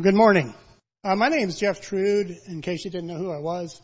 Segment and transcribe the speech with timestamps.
[0.00, 0.54] Good morning.
[1.04, 3.78] Uh, my name is Jeff Trude, in case you didn't know who I was.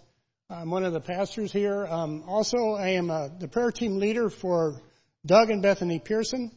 [0.48, 1.86] I'm one of the pastors here.
[1.86, 4.80] Um, also, I am uh, the prayer team leader for
[5.26, 6.50] Doug and Bethany Pearson,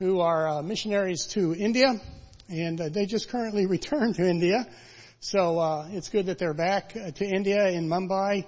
[0.00, 2.00] who are uh, missionaries to India,
[2.48, 4.66] and uh, they just currently returned to India.
[5.20, 8.46] So uh, it's good that they're back uh, to India in Mumbai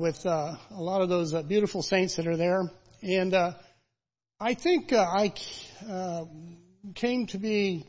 [0.00, 2.72] with a lot of those beautiful saints that are there.
[3.02, 3.34] And
[4.40, 5.34] I think I
[6.94, 7.86] came to be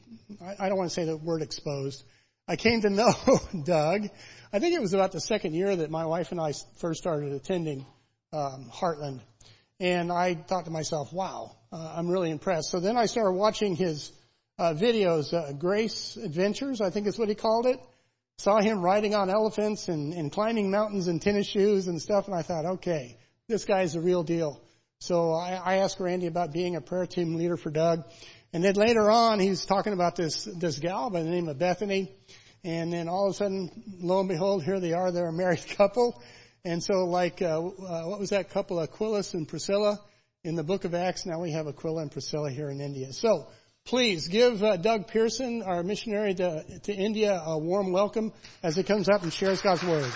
[0.60, 2.04] I, don't want to say the word exposed.
[2.48, 3.14] I came to know
[3.64, 4.10] Doug.
[4.52, 7.32] I think it was about the second year that my wife and I first started
[7.34, 7.86] attending
[8.32, 9.22] um, Heartland,
[9.80, 13.76] and I thought to myself, "Wow, uh, I'm really impressed." So then I started watching
[13.76, 14.12] his
[14.58, 17.80] uh, videos, uh, Grace Adventures, I think is what he called it.
[18.38, 22.36] Saw him riding on elephants and, and climbing mountains in tennis shoes and stuff, and
[22.36, 24.62] I thought, "Okay, this guy's the real deal."
[25.02, 28.04] So I, I asked Randy about being a prayer team leader for Doug.
[28.52, 32.12] And then later on, he's talking about this, this gal by the name of Bethany.
[32.64, 35.12] And then all of a sudden, lo and behold, here they are.
[35.12, 36.22] They're a married couple.
[36.66, 40.00] And so like, uh, uh, what was that couple, Aquilus and Priscilla
[40.44, 41.26] in the book of Acts?
[41.26, 43.14] Now we have Aquila and Priscilla here in India.
[43.14, 43.48] So
[43.86, 48.84] please give uh, Doug Pearson, our missionary to, to India, a warm welcome as he
[48.84, 50.12] comes up and shares God's word.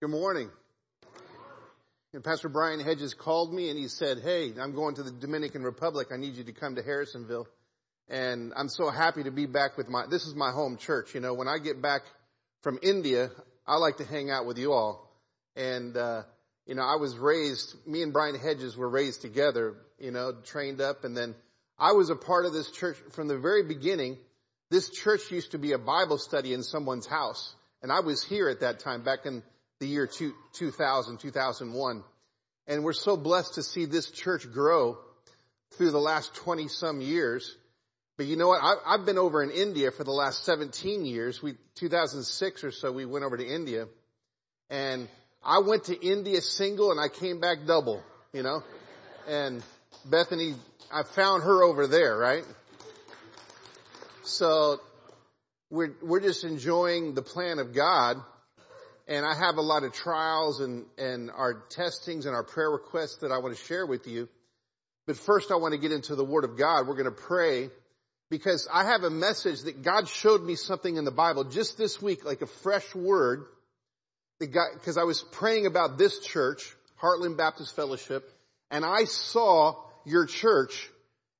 [0.00, 0.50] Good morning.
[2.14, 5.62] And Pastor Brian Hedges called me and he said, Hey, I'm going to the Dominican
[5.62, 6.08] Republic.
[6.12, 7.46] I need you to come to Harrisonville.
[8.08, 11.14] And I'm so happy to be back with my, this is my home church.
[11.14, 12.02] You know, when I get back
[12.60, 13.30] from India,
[13.66, 15.10] I like to hang out with you all.
[15.56, 16.24] And, uh,
[16.66, 20.82] you know, I was raised, me and Brian Hedges were raised together, you know, trained
[20.82, 21.04] up.
[21.04, 21.34] And then
[21.78, 24.18] I was a part of this church from the very beginning.
[24.68, 27.54] This church used to be a Bible study in someone's house.
[27.82, 29.42] And I was here at that time back in
[29.82, 30.08] the year
[30.52, 32.04] 2000, 2001.
[32.68, 34.96] And we're so blessed to see this church grow
[35.72, 37.56] through the last 20 some years.
[38.16, 38.62] But you know what?
[38.62, 41.42] I, have been over in India for the last 17 years.
[41.42, 43.88] We, 2006 or so, we went over to India.
[44.70, 45.08] And
[45.44, 48.62] I went to India single and I came back double, you know?
[49.26, 49.64] And
[50.04, 50.54] Bethany,
[50.92, 52.44] I found her over there, right?
[54.22, 54.80] So
[55.70, 58.22] we're, we're just enjoying the plan of God
[59.08, 63.18] and I have a lot of trials and, and our testings and our prayer requests
[63.18, 64.28] that I want to share with you.
[65.06, 66.86] But first I want to get into the Word of God.
[66.86, 67.70] We're going to pray
[68.30, 72.00] because I have a message that God showed me something in the Bible just this
[72.00, 73.44] week, like a fresh word
[74.38, 78.30] that God, cause I was praying about this church, Heartland Baptist Fellowship,
[78.70, 79.74] and I saw
[80.04, 80.88] your church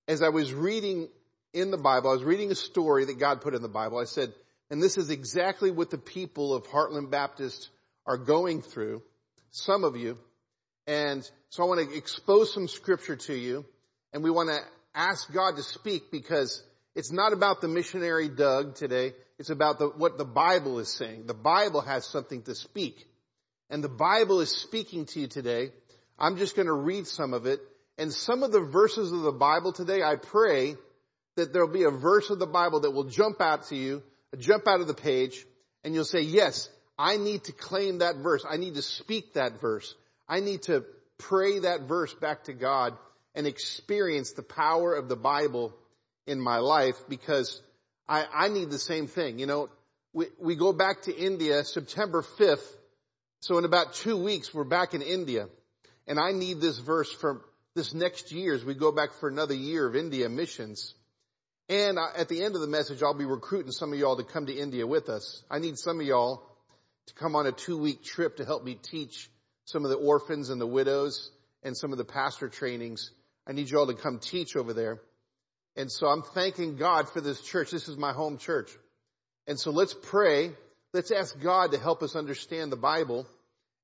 [0.07, 1.09] as I was reading
[1.55, 2.11] in the Bible.
[2.11, 3.99] I was reading a story that God put in the Bible.
[3.99, 4.33] I said,
[4.73, 7.69] and this is exactly what the people of Heartland Baptist
[8.07, 9.03] are going through,
[9.51, 10.17] some of you.
[10.87, 13.67] And so I want to expose some scripture to you
[14.15, 14.59] and we want to
[14.95, 16.63] ask God to speak because
[16.95, 19.13] it's not about the missionary Doug today.
[19.39, 21.27] It's about the, what the Bible is saying.
[21.27, 23.07] The Bible has something to speak.
[23.69, 25.69] And the Bible is speaking to you today.
[26.19, 27.61] I'm just going to read some of it.
[27.99, 30.77] And some of the verses of the Bible today, I pray
[31.37, 34.03] that there'll be a verse of the Bible that will jump out to you
[34.39, 35.45] jump out of the page
[35.85, 38.45] and you'll say, yes, I need to claim that verse.
[38.49, 39.95] I need to speak that verse.
[40.29, 40.85] I need to
[41.19, 42.97] pray that verse back to God
[43.35, 45.75] and experience the power of the Bible
[46.27, 47.61] in my life because
[48.09, 49.39] I, I need the same thing.
[49.39, 49.69] You know,
[50.13, 52.67] we, we go back to India September 5th.
[53.41, 55.49] So in about two weeks, we're back in India
[56.07, 57.43] and I need this verse for
[57.75, 60.95] this next year as we go back for another year of India missions.
[61.69, 64.47] And at the end of the message, I'll be recruiting some of y'all to come
[64.47, 65.43] to India with us.
[65.51, 66.43] I need some of y'all
[67.07, 69.31] to come on a two week trip to help me teach
[69.65, 71.31] some of the orphans and the widows
[71.63, 73.11] and some of the pastor trainings.
[73.47, 75.01] I need y'all to come teach over there.
[75.77, 77.71] And so I'm thanking God for this church.
[77.71, 78.71] This is my home church.
[79.47, 80.51] And so let's pray.
[80.93, 83.27] Let's ask God to help us understand the Bible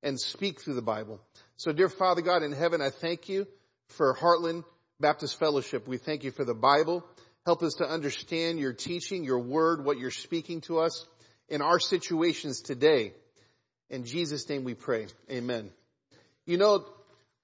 [0.03, 1.21] and speak through the Bible.
[1.57, 3.47] So dear Father God in heaven, I thank you
[3.89, 4.65] for Heartland
[5.01, 5.89] Baptist Fellowship.
[5.89, 7.05] We thank you for the Bible.
[7.47, 11.07] Help us to understand your teaching, your word, what you're speaking to us
[11.49, 13.13] in our situations today.
[13.91, 15.07] In Jesus' name we pray.
[15.31, 15.71] Amen.
[16.45, 16.85] You know,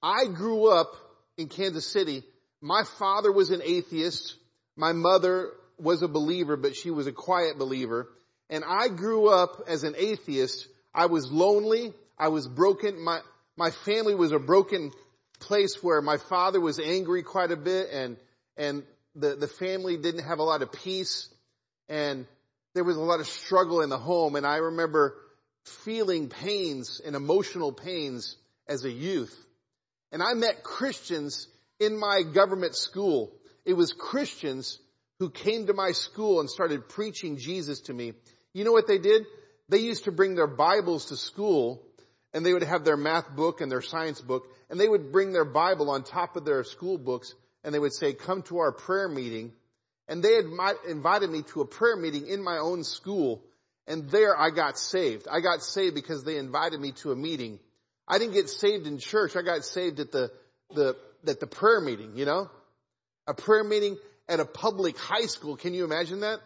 [0.03, 0.95] I grew up
[1.39, 2.23] in Kansas City.
[2.61, 4.37] My father was an atheist.
[4.77, 8.09] My mother was a believer, but she was a quiet believer.
[8.51, 10.69] And I grew up as an atheist.
[10.95, 11.93] I was lonely.
[12.19, 13.03] I was broken.
[13.03, 13.21] My,
[13.57, 14.93] my family was a broken
[15.41, 18.17] place where my father was angry quite a bit and,
[18.57, 18.83] and
[19.15, 21.29] the, the family didn't have a lot of peace
[21.89, 22.27] and
[22.75, 24.37] there was a lot of struggle in the home.
[24.37, 25.17] And I remember
[25.65, 28.37] feeling pains and emotional pains
[28.69, 29.35] as a youth.
[30.13, 33.33] And I met Christians in my government school.
[33.65, 34.79] It was Christians
[35.19, 38.15] who came to my school and started preaching Jesus to me.
[38.53, 39.25] You know what they did?
[39.69, 41.83] They used to bring their Bibles to school
[42.33, 45.33] and they would have their math book and their science book and they would bring
[45.33, 47.35] their Bible on top of their school books
[47.65, 49.53] and they would say, come to our prayer meeting.
[50.07, 50.45] And they had
[50.89, 53.43] invited me to a prayer meeting in my own school
[53.87, 55.27] and there I got saved.
[55.31, 57.59] I got saved because they invited me to a meeting.
[58.09, 59.37] I didn't get saved in church.
[59.37, 60.31] I got saved at the,
[60.75, 60.97] the,
[61.27, 62.51] at the prayer meeting, you know?
[63.27, 63.97] A prayer meeting
[64.29, 65.57] at a public high school.
[65.57, 66.41] Can you imagine that?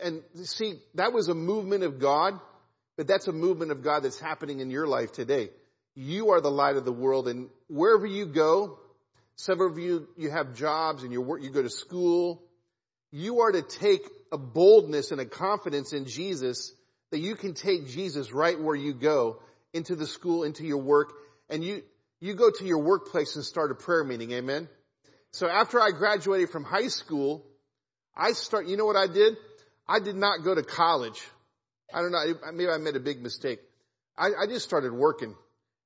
[0.00, 2.38] And see, that was a movement of God,
[2.96, 5.50] but that's a movement of God that's happening in your life today.
[5.94, 8.78] You are the light of the world and wherever you go,
[9.38, 12.42] several of you, you have jobs and you work, you go to school,
[13.10, 16.72] you are to take a boldness and a confidence in Jesus
[17.10, 19.40] that you can take Jesus right where you go
[19.72, 21.12] into the school, into your work,
[21.48, 21.82] and you,
[22.20, 24.32] you go to your workplace and start a prayer meeting.
[24.32, 24.68] Amen.
[25.32, 27.46] So after I graduated from high school,
[28.16, 29.36] I start, you know what I did?
[29.86, 31.22] I did not go to college.
[31.94, 33.60] I don't know, maybe I made a big mistake.
[34.18, 35.34] I, I just started working.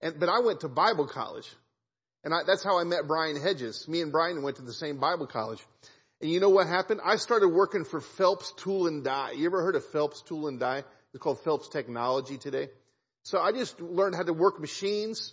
[0.01, 1.49] And, but I went to Bible college.
[2.25, 3.89] And I, that's how I met Brian Hedges.
[3.89, 5.61] Me and Brian went to the same Bible college.
[6.21, 7.01] And you know what happened?
[7.05, 9.33] I started working for Phelps Tool and Die.
[9.33, 10.85] You ever heard of Phelps Tool and Die?
[11.13, 12.69] It's called Phelps Technology today.
[13.25, 15.33] So I just learned how to work machines.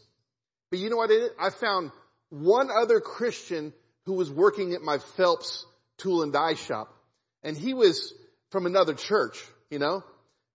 [0.72, 1.32] But you know what I did?
[1.40, 1.92] I found
[2.30, 3.74] one other Christian
[4.06, 5.66] who was working at my Phelps
[5.98, 6.94] Tool and Die shop.
[7.44, 8.14] And he was
[8.50, 10.04] from another church, you know?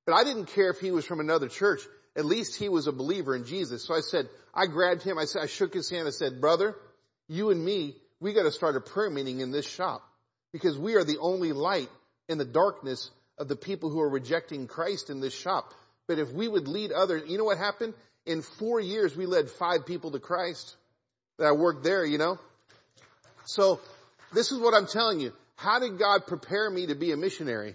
[0.04, 1.80] But I didn't care if he was from another church.
[2.16, 3.84] At least he was a believer in Jesus.
[3.84, 5.18] So I said, I grabbed him.
[5.18, 6.06] I said, I shook his hand.
[6.06, 6.76] I said, brother,
[7.28, 10.02] you and me, we got to start a prayer meeting in this shop
[10.52, 11.88] because we are the only light
[12.28, 15.72] in the darkness of the people who are rejecting Christ in this shop.
[16.06, 17.94] But if we would lead others, you know what happened?
[18.26, 20.76] In four years, we led five people to Christ
[21.38, 22.38] that I worked there, you know?
[23.44, 23.80] So
[24.32, 25.32] this is what I'm telling you.
[25.56, 27.74] How did God prepare me to be a missionary?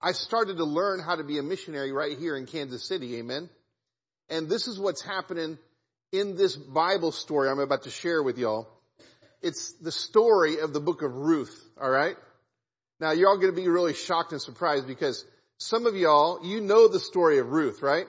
[0.00, 3.16] I started to learn how to be a missionary right here in Kansas City.
[3.16, 3.50] Amen.
[4.30, 5.58] And this is what's happening
[6.12, 8.68] in this Bible story I'm about to share with y'all.
[9.42, 12.16] It's the story of the book of Ruth, alright?
[13.00, 15.24] Now you're all gonna be really shocked and surprised because
[15.58, 18.06] some of y'all, you know the story of Ruth, right?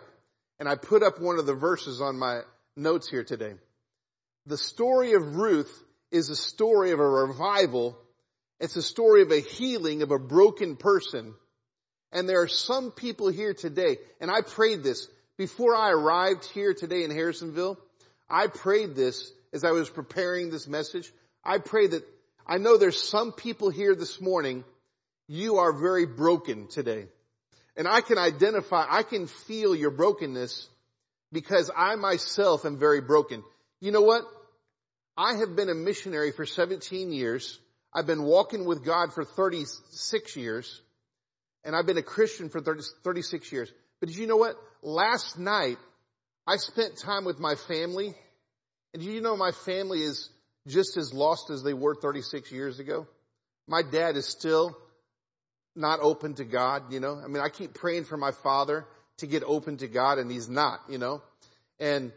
[0.60, 2.42] And I put up one of the verses on my
[2.76, 3.56] notes here today.
[4.46, 5.72] The story of Ruth
[6.12, 7.98] is a story of a revival.
[8.60, 11.34] It's a story of a healing of a broken person.
[12.12, 15.08] And there are some people here today, and I prayed this
[15.42, 17.76] before I arrived here today in Harrisonville.
[18.30, 21.12] I prayed this as I was preparing this message.
[21.44, 22.04] I pray that
[22.46, 24.64] I know there's some people here this morning,
[25.28, 27.08] you are very broken today.
[27.76, 30.70] And I can identify, I can feel your brokenness
[31.32, 33.44] because I myself am very broken.
[33.80, 34.22] You know what?
[35.18, 37.60] I have been a missionary for 17 years.
[37.92, 40.82] I've been walking with God for 36 years.
[41.64, 43.74] And I've been a Christian for 30, 36 years.
[44.00, 44.56] But did you know what?
[44.82, 45.78] Last night,
[46.48, 48.14] I spent time with my family.
[48.94, 50.30] And you know my family is
[50.68, 53.08] just as lost as they were 36 years ago.
[53.68, 54.78] My dad is still
[55.76, 57.20] not open to God, you know.
[57.24, 58.86] I mean, I keep praying for my father
[59.18, 61.22] to get open to God and he's not, you know.
[61.80, 62.12] And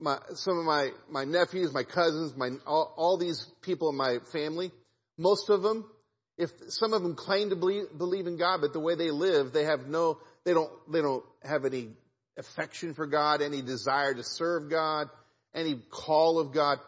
[0.00, 4.18] my, some of my, my nephews, my cousins, my, all, all these people in my
[4.32, 4.72] family,
[5.16, 5.84] most of them,
[6.36, 9.52] if some of them claim to believe, believe in God, but the way they live,
[9.52, 10.18] they have no,
[10.48, 11.90] they don't, they don't have any
[12.38, 15.10] affection for God, any desire to serve God,
[15.54, 16.78] any call of God.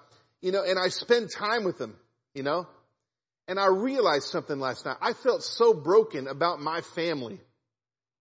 [0.41, 1.95] You know, and I spend time with them,
[2.33, 2.67] you know,
[3.47, 4.97] and I realized something last night.
[5.03, 7.39] I felt so broken about my family,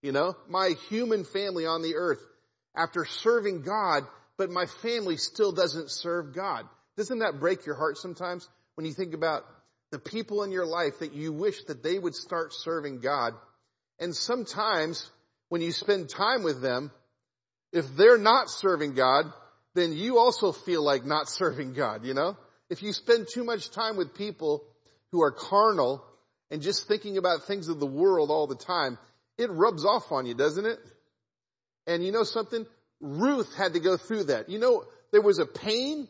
[0.01, 2.19] you know, my human family on the earth
[2.75, 4.03] after serving God,
[4.37, 6.65] but my family still doesn't serve God.
[6.97, 9.45] Doesn't that break your heart sometimes when you think about
[9.91, 13.35] the people in your life that you wish that they would start serving God?
[13.99, 15.09] And sometimes
[15.49, 16.91] when you spend time with them,
[17.71, 19.25] if they're not serving God,
[19.75, 22.37] then you also feel like not serving God, you know?
[22.69, 24.63] If you spend too much time with people
[25.11, 26.03] who are carnal
[26.51, 28.97] and just thinking about things of the world all the time,
[29.37, 30.79] it rubs off on you, doesn't it?
[31.87, 32.65] And you know something?
[33.01, 34.49] Ruth had to go through that.
[34.49, 36.07] You know, there was a pain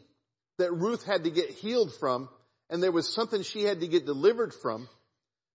[0.58, 2.28] that Ruth had to get healed from,
[2.70, 4.90] and there was something she had to get delivered from,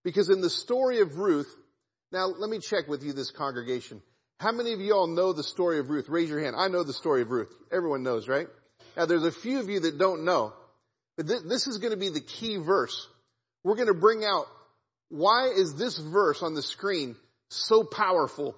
[0.05, 1.55] because in the story of Ruth,
[2.15, 4.01] now let me check with you this congregation.
[4.39, 6.09] How many of you all know the story of Ruth?
[6.09, 6.55] Raise your hand.
[6.57, 7.53] I know the story of Ruth.
[7.73, 8.47] Everyone knows, right?
[8.97, 10.53] Now there's a few of you that don't know,
[11.17, 13.09] but th- this is going to be the key verse.
[13.65, 14.47] We're going to bring out
[15.09, 17.17] why is this verse on the screen
[17.49, 18.55] so powerful?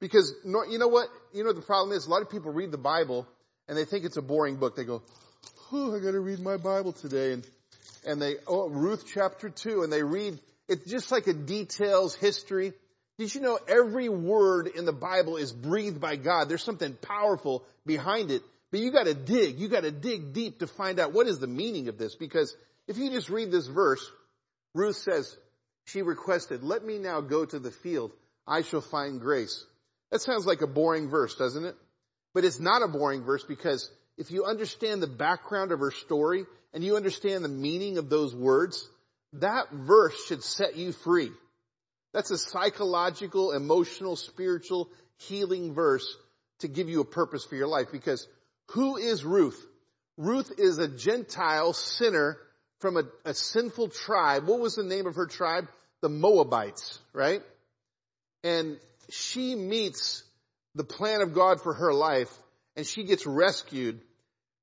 [0.00, 1.08] Because you know what?
[1.34, 2.06] You know what the problem is?
[2.06, 3.26] A lot of people read the Bible
[3.68, 4.76] and they think it's a boring book.
[4.76, 5.02] They go,
[5.72, 7.34] oh, I gotta read my Bible today.
[7.34, 7.46] And,
[8.06, 12.72] and they, oh, Ruth chapter two, and they read, it's just like a details history.
[13.18, 16.48] Did you know every word in the Bible is breathed by God?
[16.48, 18.42] There's something powerful behind it.
[18.70, 21.88] But you gotta dig, you gotta dig deep to find out what is the meaning
[21.88, 22.14] of this.
[22.14, 22.54] Because
[22.86, 24.08] if you just read this verse,
[24.74, 25.36] Ruth says,
[25.86, 28.12] she requested, let me now go to the field.
[28.46, 29.64] I shall find grace.
[30.10, 31.76] That sounds like a boring verse, doesn't it?
[32.34, 36.44] But it's not a boring verse because if you understand the background of her story
[36.72, 38.88] and you understand the meaning of those words,
[39.34, 41.30] that verse should set you free.
[42.12, 46.16] That's a psychological, emotional, spiritual healing verse
[46.60, 48.26] to give you a purpose for your life because
[48.70, 49.60] who is Ruth?
[50.16, 52.38] Ruth is a Gentile sinner
[52.80, 54.46] from a, a sinful tribe.
[54.46, 55.68] What was the name of her tribe?
[56.00, 57.42] The Moabites, right?
[58.44, 58.78] And
[59.10, 60.22] she meets
[60.74, 62.30] the plan of God for her life
[62.76, 64.00] and she gets rescued.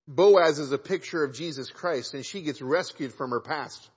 [0.08, 3.90] Boaz is a picture of Jesus Christ and she gets rescued from her past.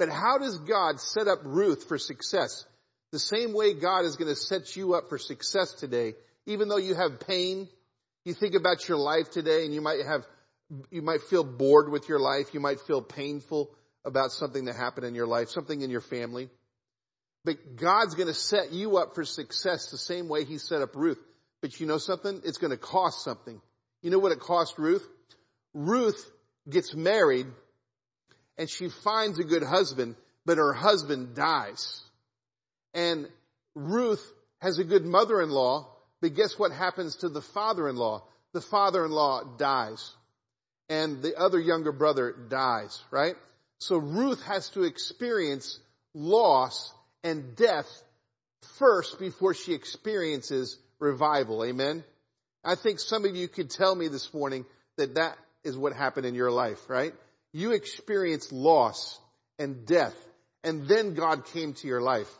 [0.00, 2.64] But how does God set up Ruth for success?
[3.12, 6.14] The same way God is going to set you up for success today,
[6.46, 7.68] even though you have pain,
[8.24, 10.24] you think about your life today and you might have,
[10.90, 12.54] you might feel bored with your life.
[12.54, 16.48] You might feel painful about something that happened in your life, something in your family.
[17.44, 20.96] But God's going to set you up for success the same way He set up
[20.96, 21.20] Ruth.
[21.60, 22.40] But you know something?
[22.46, 23.60] It's going to cost something.
[24.00, 25.06] You know what it cost Ruth?
[25.74, 26.24] Ruth
[26.70, 27.48] gets married
[28.60, 32.02] and she finds a good husband, but her husband dies.
[32.92, 33.26] And
[33.74, 34.22] Ruth
[34.60, 35.88] has a good mother-in-law,
[36.20, 38.22] but guess what happens to the father-in-law?
[38.52, 40.12] The father-in-law dies.
[40.90, 43.34] And the other younger brother dies, right?
[43.78, 45.80] So Ruth has to experience
[46.12, 46.92] loss
[47.24, 47.88] and death
[48.78, 51.64] first before she experiences revival.
[51.64, 52.04] Amen.
[52.62, 54.66] I think some of you could tell me this morning
[54.98, 57.14] that that is what happened in your life, right?
[57.52, 59.18] You experienced loss
[59.58, 60.14] and death
[60.62, 62.30] and then God came to your life.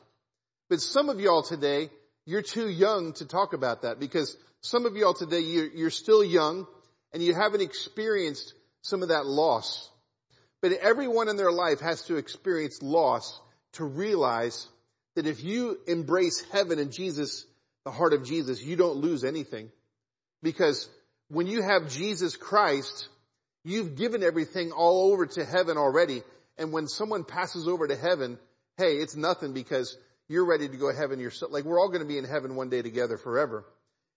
[0.68, 1.90] But some of y'all today,
[2.26, 6.66] you're too young to talk about that because some of y'all today, you're, still young
[7.12, 8.52] and you haven't experienced
[8.82, 9.88] some of that loss.
[10.60, 13.40] But everyone in their life has to experience loss
[13.72, 14.68] to realize
[15.16, 17.46] that if you embrace heaven and Jesus,
[17.84, 19.70] the heart of Jesus, you don't lose anything.
[20.42, 20.88] Because
[21.28, 23.08] when you have Jesus Christ,
[23.64, 26.22] you've given everything all over to heaven already.
[26.58, 28.38] And when someone passes over to heaven,
[28.76, 29.96] hey, it's nothing because
[30.28, 31.52] you're ready to go to heaven yourself.
[31.52, 33.64] Like we're all going to be in heaven one day together forever.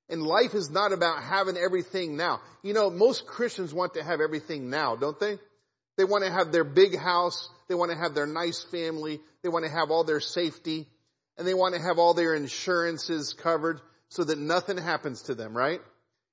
[0.09, 2.41] And life is not about having everything now.
[2.61, 5.39] You know, most Christians want to have everything now, don't they?
[5.97, 7.49] They want to have their big house.
[7.69, 9.21] They want to have their nice family.
[9.41, 10.87] They want to have all their safety
[11.37, 15.55] and they want to have all their insurances covered so that nothing happens to them,
[15.55, 15.81] right?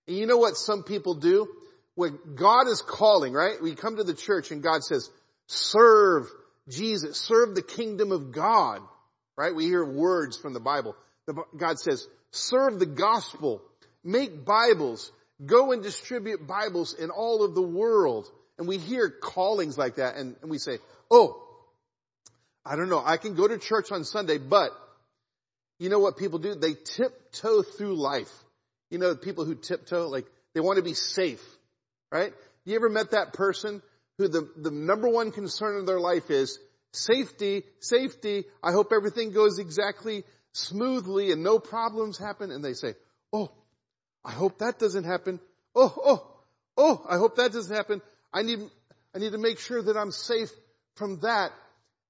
[0.06, 1.48] And you know what some people do?
[1.94, 3.60] When God is calling, right?
[3.62, 5.10] We come to the church and God says,
[5.46, 6.28] serve
[6.68, 8.80] Jesus, serve the kingdom of God,
[9.36, 9.54] right?
[9.54, 10.96] We hear words from the Bible.
[11.56, 13.62] God says, serve the gospel,
[14.04, 15.10] make Bibles,
[15.44, 18.28] go and distribute Bibles in all of the world.
[18.58, 20.78] And we hear callings like that and, and we say,
[21.10, 21.42] oh,
[22.64, 24.70] I don't know, I can go to church on Sunday, but
[25.78, 26.54] you know what people do?
[26.54, 28.30] They tiptoe through life.
[28.90, 31.42] You know, people who tiptoe, like, they want to be safe,
[32.10, 32.32] right?
[32.64, 33.82] You ever met that person
[34.18, 36.58] who the, the number one concern of their life is
[36.92, 38.44] safety, safety.
[38.62, 42.50] I hope everything goes exactly smoothly and no problems happen.
[42.50, 42.94] And they say,
[43.32, 43.50] Oh,
[44.24, 45.40] I hope that doesn't happen.
[45.74, 46.36] Oh, oh,
[46.76, 48.02] oh, I hope that doesn't happen.
[48.32, 48.58] I need,
[49.14, 50.50] I need to make sure that I'm safe
[50.96, 51.52] from that.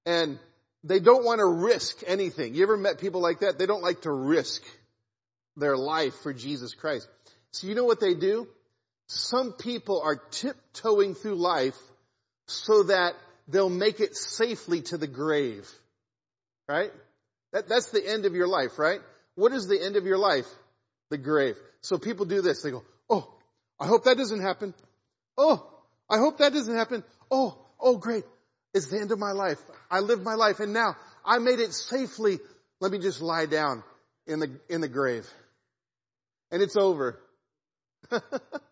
[0.05, 0.39] And
[0.83, 2.55] they don't want to risk anything.
[2.55, 3.59] You ever met people like that?
[3.59, 4.63] They don't like to risk
[5.55, 7.07] their life for Jesus Christ.
[7.51, 8.47] So you know what they do?
[9.13, 11.75] Some people are tiptoeing through life
[12.47, 13.13] so that
[13.45, 15.69] they'll make it safely to the grave.
[16.65, 16.91] Right?
[17.51, 19.01] That, that's the end of your life, right?
[19.35, 20.45] What is the end of your life?
[21.09, 21.57] The grave.
[21.81, 22.61] So people do this.
[22.61, 23.29] They go, oh,
[23.77, 24.73] I hope that doesn't happen.
[25.37, 25.69] Oh,
[26.09, 27.03] I hope that doesn't happen.
[27.29, 28.23] Oh, oh great.
[28.73, 29.59] It's the end of my life.
[29.89, 32.39] I lived my life and now I made it safely.
[32.79, 33.83] Let me just lie down
[34.25, 35.29] in the, in the grave.
[36.49, 37.19] And it's over.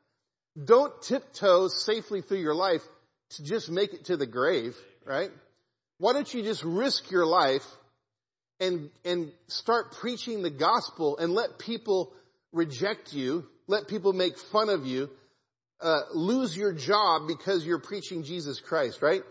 [0.62, 2.82] Don't tiptoe safely through your life
[3.32, 4.76] to just make it to the grave,
[5.06, 5.32] right?
[5.98, 7.66] Why don't you just risk your life
[8.60, 12.14] and, and start preaching the gospel and let people
[12.52, 15.10] reject you, let people make fun of you,
[15.82, 19.22] uh, lose your job because you're preaching Jesus Christ, right?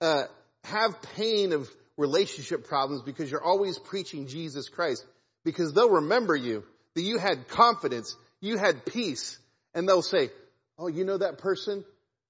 [0.00, 0.24] uh,
[0.64, 5.04] have pain of relationship problems because you're always preaching Jesus Christ.
[5.44, 6.64] Because they'll remember you,
[6.94, 9.38] that you had confidence, you had peace,
[9.74, 10.30] and they'll say,
[10.78, 11.84] oh, you know that person?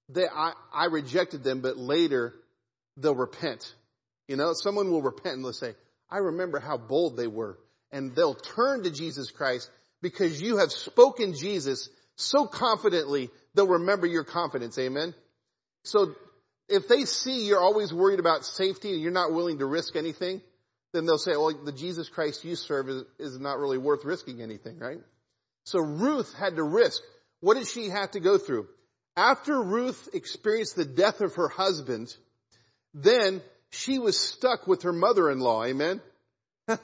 [0.09, 2.35] they, I, I rejected them, but later
[2.97, 3.73] they'll repent.
[4.29, 5.75] You know, someone will repent and they'll say,
[6.11, 7.59] I remember how bold they were.
[7.93, 9.71] And they'll turn to Jesus Christ
[10.03, 14.79] because you have spoken Jesus so confidently, they'll remember your confidence.
[14.79, 15.15] Amen.
[15.85, 16.15] So
[16.69, 20.41] if they see you're always worried about safety and you're not willing to risk anything,
[20.93, 24.43] then they'll say, well, the Jesus Christ you serve is, is not really worth risking
[24.43, 24.99] anything, right?
[25.65, 27.03] So Ruth had to risk.
[27.45, 28.69] What did she have to go through?
[29.19, 32.09] After Ruth experienced the death of her husband,
[32.95, 35.65] then she was stuck with her mother-in-law.
[35.67, 36.01] Amen.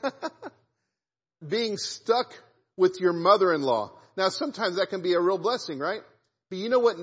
[1.48, 2.34] Being stuck
[2.76, 3.92] with your mother-in-law.
[4.18, 6.02] Now sometimes that can be a real blessing, right?
[6.50, 6.96] But you know what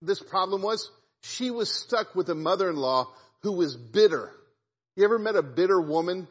[0.00, 0.88] this problem was?
[1.24, 4.30] She was stuck with a mother-in-law who was bitter.
[4.94, 6.28] You ever met a bitter woman?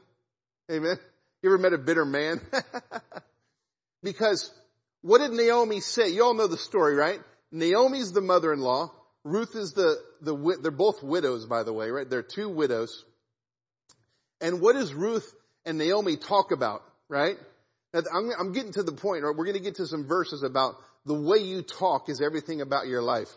[0.72, 0.98] Amen.
[1.41, 2.39] You ever met a bitter man?
[4.01, 4.50] because
[5.03, 6.10] what did Naomi say?
[6.10, 7.19] You all know the story, right?
[7.51, 8.89] Naomi's the mother-in-law.
[9.25, 12.10] Ruth is the, the, they're both widows, by the way, right?
[12.10, 13.03] They're two widows.
[14.41, 15.31] And what does Ruth
[15.65, 17.36] and Naomi talk about, right?
[17.93, 19.36] I'm, I'm getting to the point, right?
[19.36, 22.88] We're going to get to some verses about the way you talk is everything about
[22.88, 23.29] your life.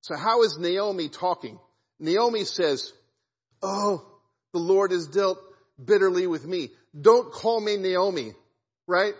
[0.00, 1.58] So how is Naomi talking?
[2.00, 2.92] Naomi says,
[3.62, 4.04] Oh,
[4.52, 5.38] the Lord has dealt
[5.82, 6.70] bitterly with me.
[6.98, 8.32] Don't call me Naomi,
[8.86, 9.14] right?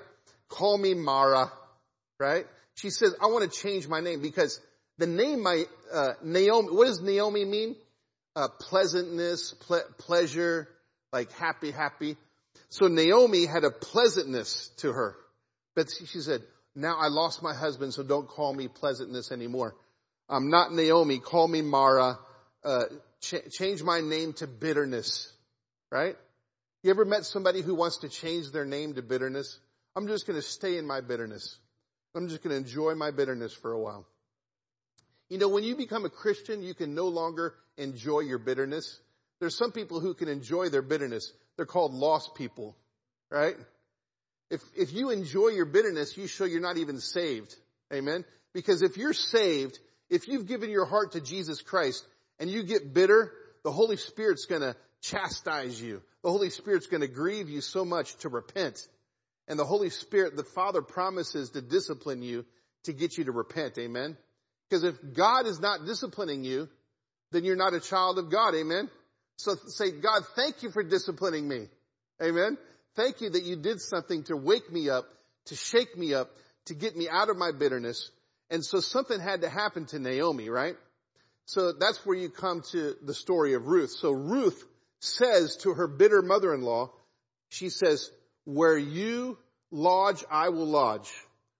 [0.48, 1.50] Call me Mara,
[2.18, 2.46] right?
[2.74, 4.60] She says, I want to change my name because
[4.98, 7.76] the name my, uh, Naomi, what does Naomi mean?
[8.34, 10.68] Uh, pleasantness, ple- pleasure,
[11.12, 12.16] like happy, happy.
[12.68, 15.16] So Naomi had a pleasantness to her.
[15.74, 16.42] But she said,
[16.74, 19.74] now I lost my husband, so don't call me pleasantness anymore.
[20.28, 21.18] I'm not Naomi.
[21.18, 22.18] Call me Mara.
[22.64, 22.84] Uh,
[23.20, 25.32] ch- change my name to bitterness.
[25.90, 26.16] Right?
[26.82, 29.58] You ever met somebody who wants to change their name to bitterness?
[29.94, 31.56] I'm just going to stay in my bitterness.
[32.16, 34.06] I'm just going to enjoy my bitterness for a while.
[35.28, 38.98] You know, when you become a Christian, you can no longer enjoy your bitterness.
[39.40, 41.32] There's some people who can enjoy their bitterness.
[41.56, 42.76] They're called lost people,
[43.30, 43.56] right?
[44.50, 47.54] If, if you enjoy your bitterness, you show you're not even saved.
[47.92, 48.24] Amen?
[48.54, 52.04] Because if you're saved, if you've given your heart to Jesus Christ
[52.38, 53.32] and you get bitter,
[53.64, 56.02] the Holy Spirit's gonna chastise you.
[56.22, 58.80] The Holy Spirit's gonna grieve you so much to repent.
[59.48, 62.44] And the Holy Spirit, the Father promises to discipline you
[62.84, 63.78] to get you to repent.
[63.78, 64.16] Amen?
[64.68, 66.68] Because if God is not disciplining you,
[67.32, 68.54] then you're not a child of God.
[68.54, 68.90] Amen?
[69.36, 71.68] So say, God, thank you for disciplining me.
[72.22, 72.56] Amen?
[72.96, 75.06] Thank you that you did something to wake me up,
[75.46, 76.30] to shake me up,
[76.66, 78.10] to get me out of my bitterness.
[78.50, 80.76] And so something had to happen to Naomi, right?
[81.44, 83.90] So that's where you come to the story of Ruth.
[83.90, 84.64] So Ruth
[85.00, 86.90] says to her bitter mother-in-law,
[87.48, 88.10] she says,
[88.46, 89.36] where you
[89.70, 91.12] lodge, I will lodge.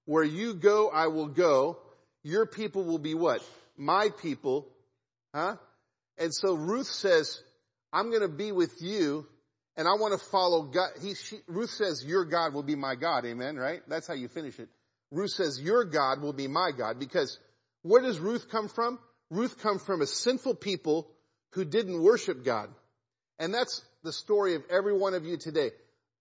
[0.07, 1.79] Where you go, I will go.
[2.23, 3.43] Your people will be what?
[3.77, 4.69] My people.
[5.35, 5.57] Huh?
[6.17, 7.41] And so Ruth says,
[7.93, 9.27] I'm going to be with you
[9.77, 10.91] and I want to follow God.
[11.03, 13.27] He, she, Ruth says, your God will be my God.
[13.27, 13.57] Amen.
[13.57, 13.83] Right?
[13.89, 14.69] That's how you finish it.
[15.11, 17.39] Ruth says, your God will be my God because
[17.83, 18.99] where does Ruth come from?
[19.31, 21.09] Ruth comes from a sinful people
[21.53, 22.69] who didn't worship God.
[23.39, 25.71] And that's the story of every one of you today.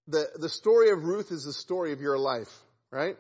[0.08, 2.52] The, the story of Ruth is the story of your life,
[2.92, 3.18] right?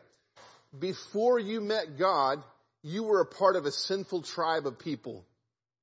[0.78, 2.44] Before you met God,
[2.84, 5.26] you were a part of a sinful tribe of people.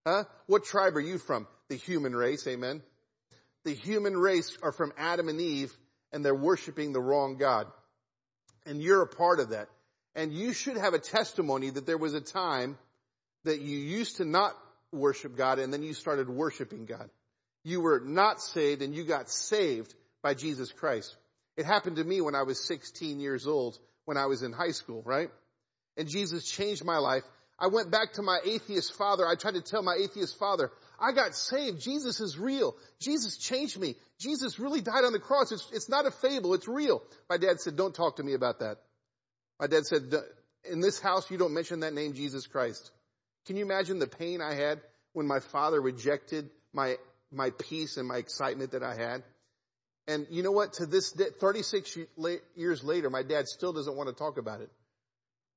[0.06, 0.24] Huh?
[0.46, 1.46] What tribe are you from?
[1.68, 2.82] The human race, amen?
[3.64, 5.72] The human race are from Adam and Eve
[6.12, 7.66] and they're worshiping the wrong God.
[8.66, 9.68] And you're a part of that.
[10.14, 12.76] And you should have a testimony that there was a time
[13.44, 14.56] that you used to not
[14.92, 17.08] worship God and then you started worshiping God.
[17.64, 21.16] You were not saved and you got saved by Jesus Christ.
[21.56, 24.70] It happened to me when I was 16 years old when I was in high
[24.70, 25.30] school, right?
[25.96, 27.22] And Jesus changed my life.
[27.58, 29.26] I went back to my atheist father.
[29.26, 31.80] I tried to tell my atheist father, I got saved.
[31.80, 32.74] Jesus is real.
[32.98, 33.94] Jesus changed me.
[34.18, 35.52] Jesus really died on the cross.
[35.52, 36.54] It's, it's not a fable.
[36.54, 37.02] It's real.
[37.28, 38.78] My dad said, don't talk to me about that.
[39.60, 40.12] My dad said,
[40.68, 42.90] in this house, you don't mention that name, Jesus Christ.
[43.46, 44.80] Can you imagine the pain I had
[45.12, 46.96] when my father rejected my,
[47.30, 49.22] my peace and my excitement that I had?
[50.08, 50.74] And you know what?
[50.74, 51.96] To this day, 36
[52.56, 54.70] years later, my dad still doesn't want to talk about it.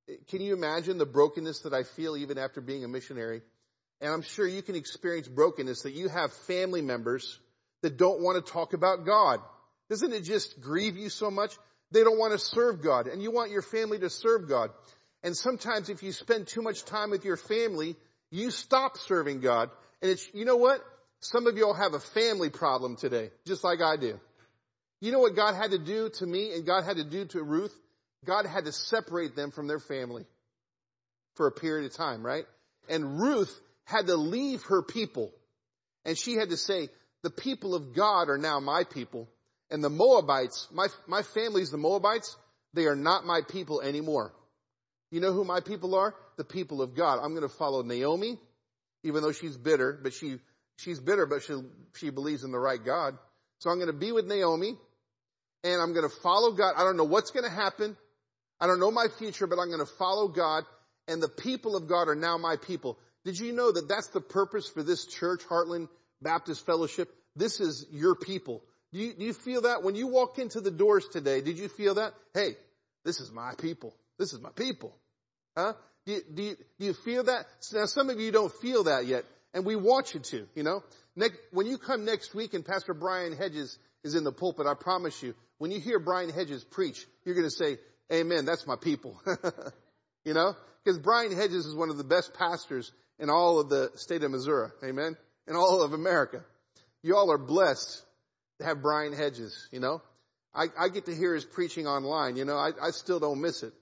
[0.10, 3.42] Eh, can you imagine the brokenness that I feel even after being a missionary?
[4.02, 7.40] And I'm sure you can experience brokenness that you have family members
[7.82, 9.40] that don't want to talk about God.
[9.90, 11.56] Doesn't it just grieve you so much?
[11.92, 14.72] They don't want to serve God and you want your family to serve God.
[15.24, 17.96] And sometimes if you spend too much time with your family,
[18.32, 19.70] you stop serving God.
[20.02, 20.82] And it's, you know what?
[21.20, 24.20] Some of y'all have a family problem today, just like I do.
[25.06, 27.44] You know what God had to do to me and God had to do to
[27.44, 27.72] Ruth?
[28.26, 30.26] God had to separate them from their family
[31.36, 32.46] for a period of time, right?
[32.90, 35.32] And Ruth had to leave her people.
[36.06, 36.90] And she had to say,
[37.22, 39.30] the people of God are now my people.
[39.70, 42.36] And the Moabites, my, my family's the Moabites,
[42.74, 44.34] they are not my people anymore.
[45.12, 46.16] You know who my people are?
[46.38, 47.20] The people of God.
[47.22, 48.40] I'm going to follow Naomi,
[49.04, 50.38] even though she's bitter, but she,
[50.78, 51.54] she's bitter, but she,
[51.94, 53.20] she believes in the right God.
[53.60, 54.80] So I'm going to be with Naomi
[55.66, 56.76] and I'm going to follow God.
[56.78, 57.98] I don't know what's going to happen.
[58.62, 60.64] I don't know my future, but I'm going to follow God
[61.08, 62.98] and the people of God are now my people.
[63.24, 65.90] Did you know that that's the purpose for this church, Heartland
[66.22, 67.10] Baptist Fellowship?
[67.36, 68.64] This is your people.
[68.94, 71.42] Do you, do you feel that when you walk into the doors today?
[71.42, 72.14] Did you feel that?
[72.34, 72.56] Hey,
[73.04, 73.96] this is my people.
[74.18, 74.96] This is my people.
[75.58, 75.74] Huh?
[76.06, 77.46] Do you, do you, do you feel that?
[77.74, 80.84] Now some of you don't feel that yet, and we want you to, you know?
[81.16, 84.76] Next, when you come next week and Pastor Brian Hedges is in the pulpit, I
[84.76, 87.78] promise you, when you hear Brian Hedges preach, you're gonna say,
[88.12, 89.20] Amen, that's my people.
[90.26, 90.56] you know?
[90.84, 94.32] Because Brian Hedges is one of the best pastors in all of the state of
[94.32, 94.70] Missouri.
[94.84, 95.16] Amen?
[95.48, 96.44] In all of America.
[97.02, 98.04] You all are blessed
[98.60, 100.02] to have Brian Hedges, you know?
[100.54, 103.64] I, I get to hear his preaching online, you know, I, I still don't miss
[103.64, 103.74] it.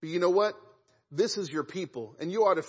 [0.00, 0.54] But you know what?
[1.10, 2.64] This is your people and you ought to,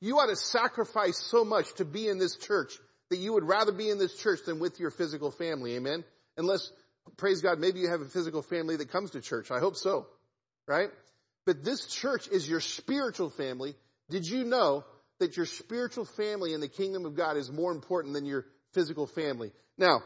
[0.00, 2.72] you ought to sacrifice so much to be in this church
[3.10, 5.76] that you would rather be in this church than with your physical family.
[5.76, 6.04] Amen.
[6.36, 6.70] Unless,
[7.16, 9.50] praise God, maybe you have a physical family that comes to church.
[9.50, 10.06] I hope so.
[10.66, 10.88] Right?
[11.44, 13.74] But this church is your spiritual family.
[14.10, 14.84] Did you know
[15.20, 19.06] that your spiritual family in the kingdom of God is more important than your physical
[19.06, 19.52] family?
[19.78, 20.02] Now,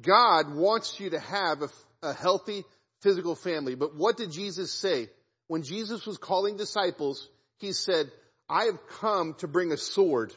[0.00, 1.68] God wants you to have a,
[2.02, 2.64] a healthy
[3.02, 3.74] physical family.
[3.74, 5.08] But what did Jesus say?
[5.48, 7.28] When Jesus was calling disciples,
[7.58, 8.10] he said,
[8.48, 10.32] I have come to bring a sword.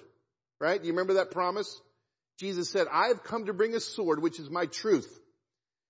[0.59, 0.81] Right?
[0.83, 1.81] You remember that promise?
[2.37, 5.07] Jesus said, I have come to bring a sword, which is my truth.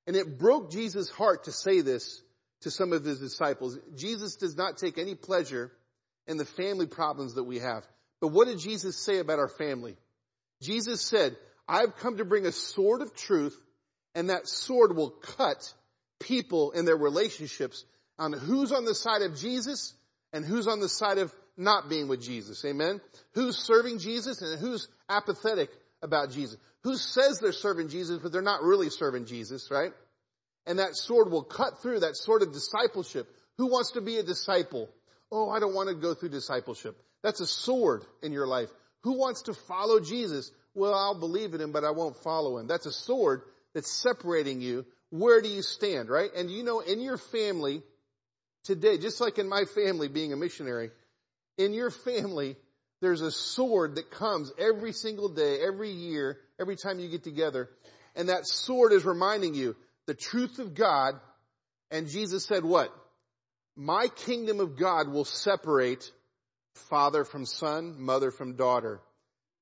[0.08, 2.22] And it broke Jesus' heart to say this
[2.62, 3.78] to some of his disciples.
[3.96, 5.72] Jesus does not take any pleasure
[6.28, 7.86] in the family problems that we have.
[8.22, 9.98] But what did Jesus say about our family?
[10.62, 11.36] Jesus said,
[11.68, 13.60] I've come to bring a sword of truth
[14.14, 15.74] and that sword will cut
[16.20, 17.84] people in their relationships
[18.18, 19.94] on who's on the side of Jesus
[20.32, 22.64] and who's on the side of not being with Jesus.
[22.66, 23.02] Amen.
[23.34, 25.70] Who's serving Jesus and who's apathetic
[26.06, 26.58] about Jesus.
[26.84, 29.92] Who says they're serving Jesus, but they're not really serving Jesus, right?
[30.66, 33.28] And that sword will cut through that sort of discipleship.
[33.58, 34.90] Who wants to be a disciple?
[35.32, 36.96] Oh, I don't want to go through discipleship.
[37.24, 38.70] That's a sword in your life.
[39.04, 40.52] Who wants to follow Jesus?
[40.74, 42.68] Well, I'll believe in him, but I won't follow him.
[42.68, 43.42] That's a sword
[43.74, 44.86] that's separating you.
[45.10, 46.30] Where do you stand, right?
[46.36, 47.82] And you know, in your family
[48.64, 50.92] today, just like in my family being a missionary,
[51.58, 52.58] in your family,
[53.02, 57.70] there's a sword that comes every single day, every year, every time you get together.
[58.16, 59.76] And that sword is reminding you,
[60.08, 61.16] the truth of God,
[61.92, 62.90] and Jesus said what?
[63.76, 66.10] My kingdom of God will separate
[66.90, 69.02] father from son, mother from daughter,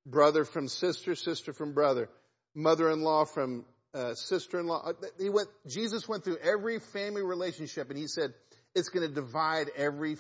[0.06, 2.10] brother from sister, sister from brother,
[2.54, 4.90] mother-in-law from uh, sister-in-law.
[4.90, 8.34] Uh, he went, Jesus went through every family relationship and he said,
[8.76, 10.18] it's going to divide every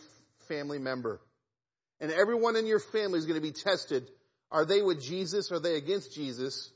[0.47, 1.19] family member.
[1.99, 4.09] And everyone in your family is going to be tested.
[4.51, 5.51] Are they with Jesus?
[5.51, 6.71] Are they against Jesus?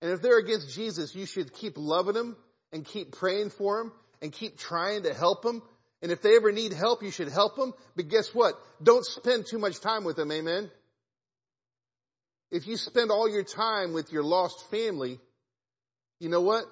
[0.00, 2.36] And if they're against Jesus, you should keep loving them
[2.72, 5.62] and keep praying for them and keep trying to help them.
[6.00, 7.72] And if they ever need help, you should help them.
[7.94, 8.54] But guess what?
[8.82, 10.32] Don't spend too much time with them.
[10.32, 10.70] Amen.
[12.50, 15.20] If you spend all your time with your lost family,
[16.18, 16.64] you know what?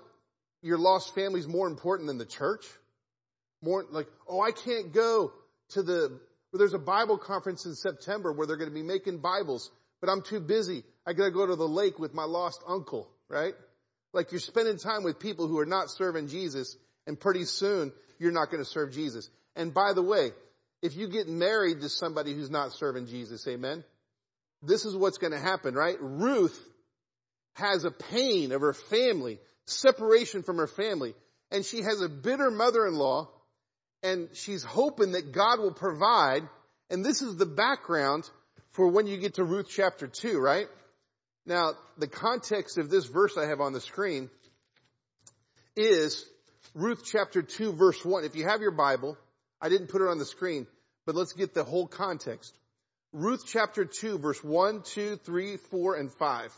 [0.62, 2.66] Your lost family is more important than the church.
[3.62, 5.32] More like, oh, I can't go
[5.70, 6.20] to the,
[6.52, 10.10] well, there's a Bible conference in September where they're going to be making Bibles, but
[10.10, 10.82] I'm too busy.
[11.06, 13.54] I gotta go to the lake with my lost uncle, right?
[14.12, 18.32] Like you're spending time with people who are not serving Jesus and pretty soon you're
[18.32, 19.28] not going to serve Jesus.
[19.56, 20.32] And by the way,
[20.82, 23.84] if you get married to somebody who's not serving Jesus, amen,
[24.62, 25.96] this is what's going to happen, right?
[26.00, 26.58] Ruth
[27.54, 31.14] has a pain of her family, separation from her family,
[31.50, 33.28] and she has a bitter mother-in-law,
[34.02, 36.42] and she's hoping that God will provide,
[36.88, 38.28] and this is the background
[38.72, 40.66] for when you get to Ruth chapter 2, right?
[41.46, 44.30] Now, the context of this verse I have on the screen
[45.76, 46.24] is
[46.74, 48.24] Ruth chapter 2 verse 1.
[48.24, 49.16] If you have your Bible,
[49.60, 50.66] I didn't put it on the screen,
[51.06, 52.56] but let's get the whole context.
[53.12, 56.52] Ruth chapter 2 verse 1, 2, 3, 4, and 5.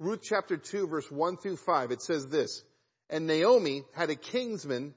[0.00, 1.90] Ruth chapter 2 verse 1 through 5.
[1.92, 2.62] It says this,
[3.08, 4.94] And Naomi had a kinsman,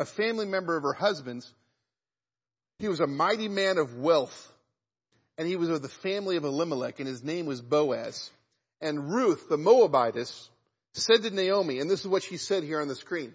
[0.00, 1.52] a family member of her husband's.
[2.78, 4.52] He was a mighty man of wealth,
[5.36, 8.30] and he was of the family of Elimelech, and his name was Boaz.
[8.80, 10.48] And Ruth, the Moabitess,
[10.94, 13.34] said to Naomi, and this is what she said here on the screen.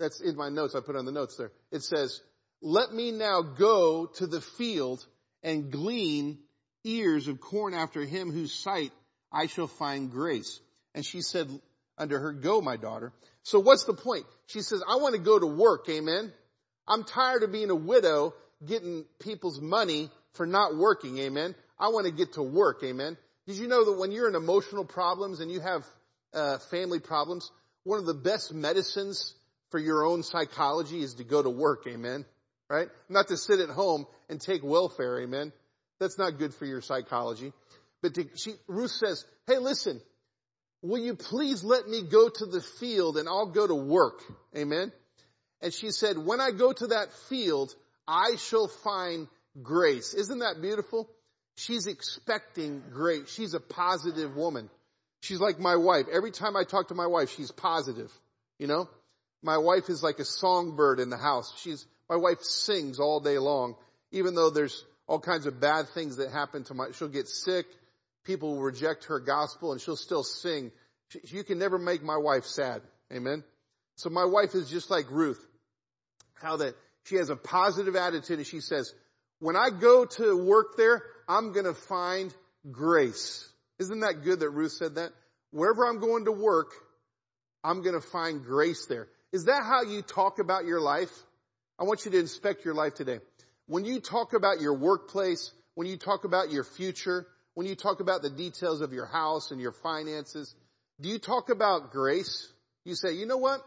[0.00, 0.74] That's in my notes.
[0.74, 1.52] I put on the notes there.
[1.70, 2.22] It says,
[2.62, 5.04] let me now go to the field
[5.42, 6.38] and glean
[6.84, 8.92] ears of corn after him whose sight
[9.30, 10.58] I shall find grace.
[10.94, 11.48] And she said
[11.98, 13.12] unto her, go my daughter.
[13.48, 14.26] So what's the point?
[14.48, 15.88] She says, I want to go to work.
[15.88, 16.34] Amen.
[16.86, 18.34] I'm tired of being a widow
[18.66, 21.16] getting people's money for not working.
[21.16, 21.54] Amen.
[21.78, 22.82] I want to get to work.
[22.84, 23.16] Amen.
[23.46, 25.86] Did you know that when you're in emotional problems and you have
[26.34, 27.50] uh, family problems,
[27.84, 29.34] one of the best medicines
[29.70, 31.86] for your own psychology is to go to work.
[31.88, 32.26] Amen.
[32.68, 32.88] Right?
[33.08, 35.22] Not to sit at home and take welfare.
[35.22, 35.54] Amen.
[36.00, 37.54] That's not good for your psychology.
[38.02, 40.02] But to, she, Ruth says, hey, listen,
[40.82, 44.22] will you please let me go to the field and I'll go to work?
[44.56, 44.92] Amen.
[45.60, 47.74] And she said, when I go to that field,
[48.06, 49.28] I shall find
[49.60, 50.14] grace.
[50.14, 51.08] Isn't that beautiful?
[51.56, 53.28] She's expecting grace.
[53.32, 54.70] She's a positive woman.
[55.20, 56.06] She's like my wife.
[56.12, 58.12] Every time I talk to my wife, she's positive.
[58.58, 58.88] You know?
[59.42, 61.52] My wife is like a songbird in the house.
[61.60, 63.76] She's, my wife sings all day long,
[64.12, 67.66] even though there's all kinds of bad things that happen to my, she'll get sick.
[68.24, 70.70] People will reject her gospel and she'll still sing.
[71.24, 72.82] You can never make my wife sad.
[73.12, 73.42] Amen.
[73.96, 75.44] So my wife is just like Ruth.
[76.34, 78.92] How that she has a positive attitude and she says,
[79.40, 82.34] when I go to work there, I'm gonna find
[82.70, 83.48] grace.
[83.78, 85.12] Isn't that good that Ruth said that?
[85.50, 86.72] Wherever I'm going to work,
[87.64, 89.08] I'm gonna find grace there.
[89.32, 91.12] Is that how you talk about your life?
[91.78, 93.20] I want you to inspect your life today.
[93.66, 97.26] When you talk about your workplace, when you talk about your future,
[97.58, 100.54] when you talk about the details of your house and your finances,
[101.00, 102.46] do you talk about grace?
[102.84, 103.60] You say, you know what?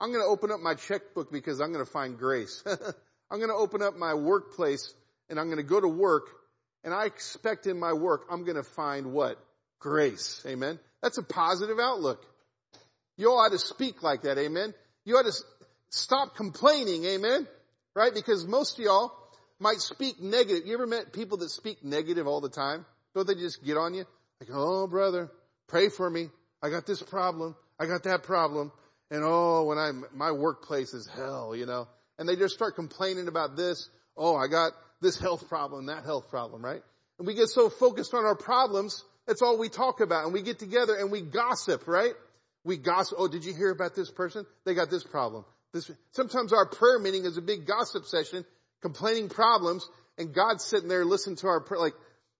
[0.00, 2.64] I'm going to open up my checkbook because I'm going to find grace.
[3.30, 4.92] I'm going to open up my workplace
[5.30, 6.30] and I'm going to go to work
[6.82, 9.38] and I expect in my work I'm going to find what?
[9.78, 10.44] Grace.
[10.44, 10.80] Amen.
[11.00, 12.26] That's a positive outlook.
[13.16, 14.36] You ought to speak like that.
[14.36, 14.74] Amen.
[15.04, 15.44] You ought to
[15.90, 17.04] stop complaining.
[17.04, 17.46] Amen.
[17.94, 18.12] Right?
[18.12, 19.12] Because most of y'all
[19.60, 20.66] might speak negative.
[20.66, 22.84] You ever met people that speak negative all the time?
[23.14, 24.04] Don't they just get on you?
[24.40, 25.30] Like, oh brother,
[25.68, 26.28] pray for me.
[26.62, 27.56] I got this problem.
[27.78, 28.72] I got that problem.
[29.10, 31.88] And oh, when I'm, my workplace is hell, you know.
[32.18, 33.88] And they just start complaining about this.
[34.16, 36.82] Oh, I got this health problem, that health problem, right?
[37.18, 40.24] And we get so focused on our problems, that's all we talk about.
[40.24, 42.12] And we get together and we gossip, right?
[42.64, 43.18] We gossip.
[43.20, 44.46] Oh, did you hear about this person?
[44.64, 45.44] They got this problem.
[45.72, 48.44] This, sometimes our prayer meeting is a big gossip session,
[48.82, 51.80] complaining problems, and God's sitting there listening to our prayer.
[51.80, 51.94] Like,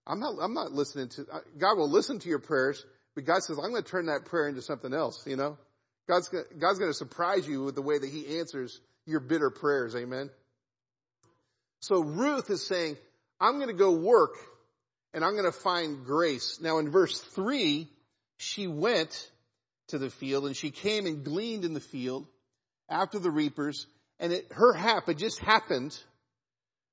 [0.07, 1.27] I'm not, I'm not listening to,
[1.59, 2.85] God will listen to your prayers,
[3.15, 5.59] but God says, I'm going to turn that prayer into something else, you know?
[6.09, 9.51] God's gonna, God's going to surprise you with the way that He answers your bitter
[9.51, 9.95] prayers.
[9.95, 10.31] Amen.
[11.81, 12.97] So Ruth is saying,
[13.41, 14.37] I'm going to go work
[15.15, 16.59] and I'm going to find grace.
[16.61, 17.89] Now in verse three,
[18.39, 19.31] she went
[19.89, 22.27] to the field and she came and gleaned in the field
[22.89, 23.87] after the reapers
[24.19, 25.99] and it, her hap, it just happened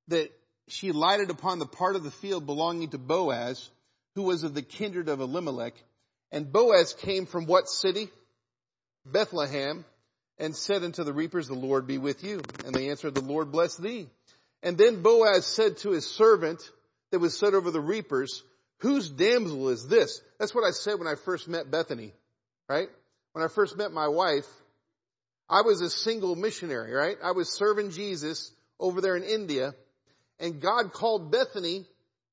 [0.07, 0.31] that
[0.69, 3.69] she lighted upon the part of the field belonging to Boaz,
[4.15, 5.73] who was of the kindred of Elimelech.
[6.31, 8.09] And Boaz came from what city?
[9.05, 9.85] Bethlehem,
[10.37, 12.39] and said unto the reapers, the Lord be with you.
[12.65, 14.07] And they answered, the Lord bless thee.
[14.61, 16.61] And then Boaz said to his servant
[17.11, 18.43] that was set over the reapers,
[18.79, 20.21] whose damsel is this?
[20.37, 22.13] That's what I said when I first met Bethany,
[22.67, 22.89] right?
[23.33, 24.47] When I first met my wife,
[25.49, 27.17] I was a single missionary, right?
[27.23, 29.73] I was serving Jesus over there in India
[30.39, 31.85] and God called Bethany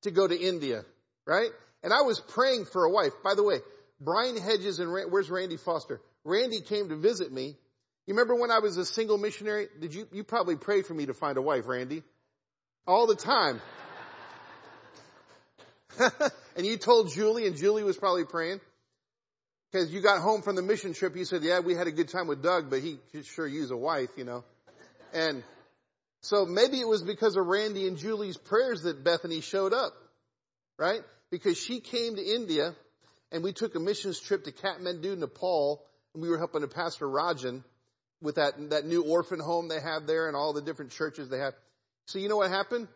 [0.03, 0.83] to go to India,
[1.25, 1.49] right?
[1.83, 3.13] And I was praying for a wife.
[3.23, 3.57] By the way,
[3.99, 6.01] Brian Hedges and where's Randy Foster?
[6.23, 7.55] Randy came to visit me.
[8.05, 9.67] You remember when I was a single missionary?
[9.79, 12.03] Did you, you probably prayed for me to find a wife, Randy?
[12.87, 13.61] all the time.
[16.55, 18.61] and you told Julie, and Julie was probably praying.
[19.71, 22.07] Because you got home from the mission trip, you said, yeah, we had a good
[22.07, 24.45] time with Doug, but he could sure use a wife, you know.
[25.13, 25.43] And
[26.27, 29.93] so maybe it was because of Randy and Julie's prayers that Bethany showed up,
[30.77, 30.99] right?
[31.31, 32.75] Because she came to India
[33.31, 35.81] and we took a missions trip to Kathmandu, Nepal,
[36.13, 37.63] and we were helping to Pastor Rajan
[38.21, 41.37] with that, that new orphan home they have there and all the different churches they
[41.37, 41.53] have.
[42.07, 42.89] So you know what happened?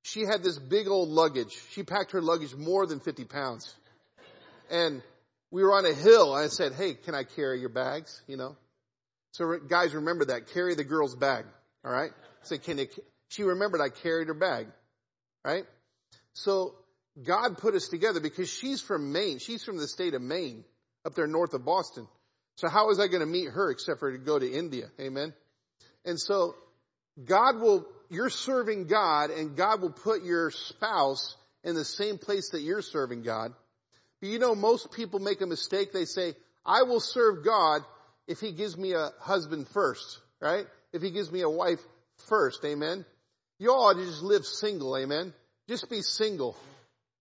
[0.00, 1.54] She had this big old luggage.
[1.72, 3.70] She packed her luggage more than 50 pounds.
[4.70, 5.02] And
[5.50, 6.32] we were on a hill.
[6.32, 8.22] I said, Hey, can I carry your bags?
[8.26, 8.56] You know?
[9.32, 10.54] So guys, remember that.
[10.54, 11.44] Carry the girl's bag.
[11.84, 12.12] All right.
[12.42, 12.86] Say, can you,
[13.28, 14.68] she remembered I carried her bag.
[15.44, 15.64] Right?
[16.32, 16.74] So
[17.22, 19.38] God put us together because she's from Maine.
[19.38, 20.64] She's from the state of Maine
[21.04, 22.06] up there north of Boston.
[22.56, 24.86] So how was I going to meet her except for to go to India?
[25.00, 25.32] Amen.
[26.04, 26.54] And so
[27.24, 32.50] God will you're serving God and God will put your spouse in the same place
[32.50, 33.52] that you're serving God.
[34.20, 35.92] But you know, most people make a mistake.
[35.92, 37.82] They say, I will serve God
[38.26, 40.66] if he gives me a husband first, right?
[40.92, 41.80] If he gives me a wife
[42.28, 43.04] first, amen?
[43.58, 45.32] You ought to just live single, amen?
[45.68, 46.56] Just be single.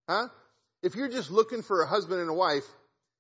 [0.07, 0.27] Huh?
[0.83, 2.65] If you're just looking for a husband and a wife,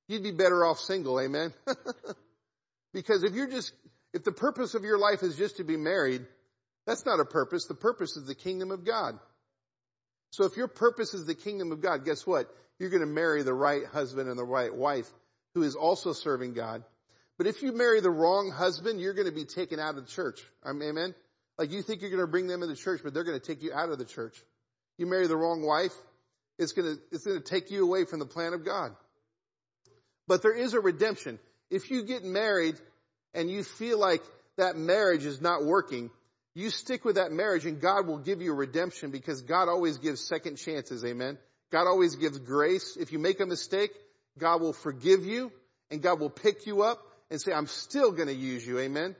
[0.07, 1.53] you'd be better off single, amen?
[2.93, 3.71] because if you're just,
[4.13, 6.25] if the purpose of your life is just to be married,
[6.85, 7.65] that's not a purpose.
[7.65, 9.19] The purpose is the kingdom of God.
[10.31, 12.47] So if your purpose is the kingdom of God, guess what?
[12.79, 15.09] You're going to marry the right husband and the right wife
[15.55, 16.83] who is also serving God.
[17.37, 20.11] But if you marry the wrong husband, you're going to be taken out of the
[20.11, 20.41] church.
[20.65, 21.15] Amen?
[21.57, 23.45] Like you think you're going to bring them in the church, but they're going to
[23.45, 24.35] take you out of the church.
[24.97, 25.93] You marry the wrong wife,
[26.57, 28.91] it's going to, it's going to take you away from the plan of God.
[30.27, 31.39] But there is a redemption.
[31.69, 32.75] If you get married
[33.33, 34.21] and you feel like
[34.57, 36.09] that marriage is not working,
[36.55, 39.99] you stick with that marriage and God will give you a redemption because God always
[39.99, 41.05] gives second chances.
[41.05, 41.37] Amen.
[41.71, 42.97] God always gives grace.
[42.99, 43.91] If you make a mistake,
[44.39, 45.51] God will forgive you
[45.91, 48.79] and God will pick you up and say, I'm still going to use you.
[48.79, 49.15] Amen.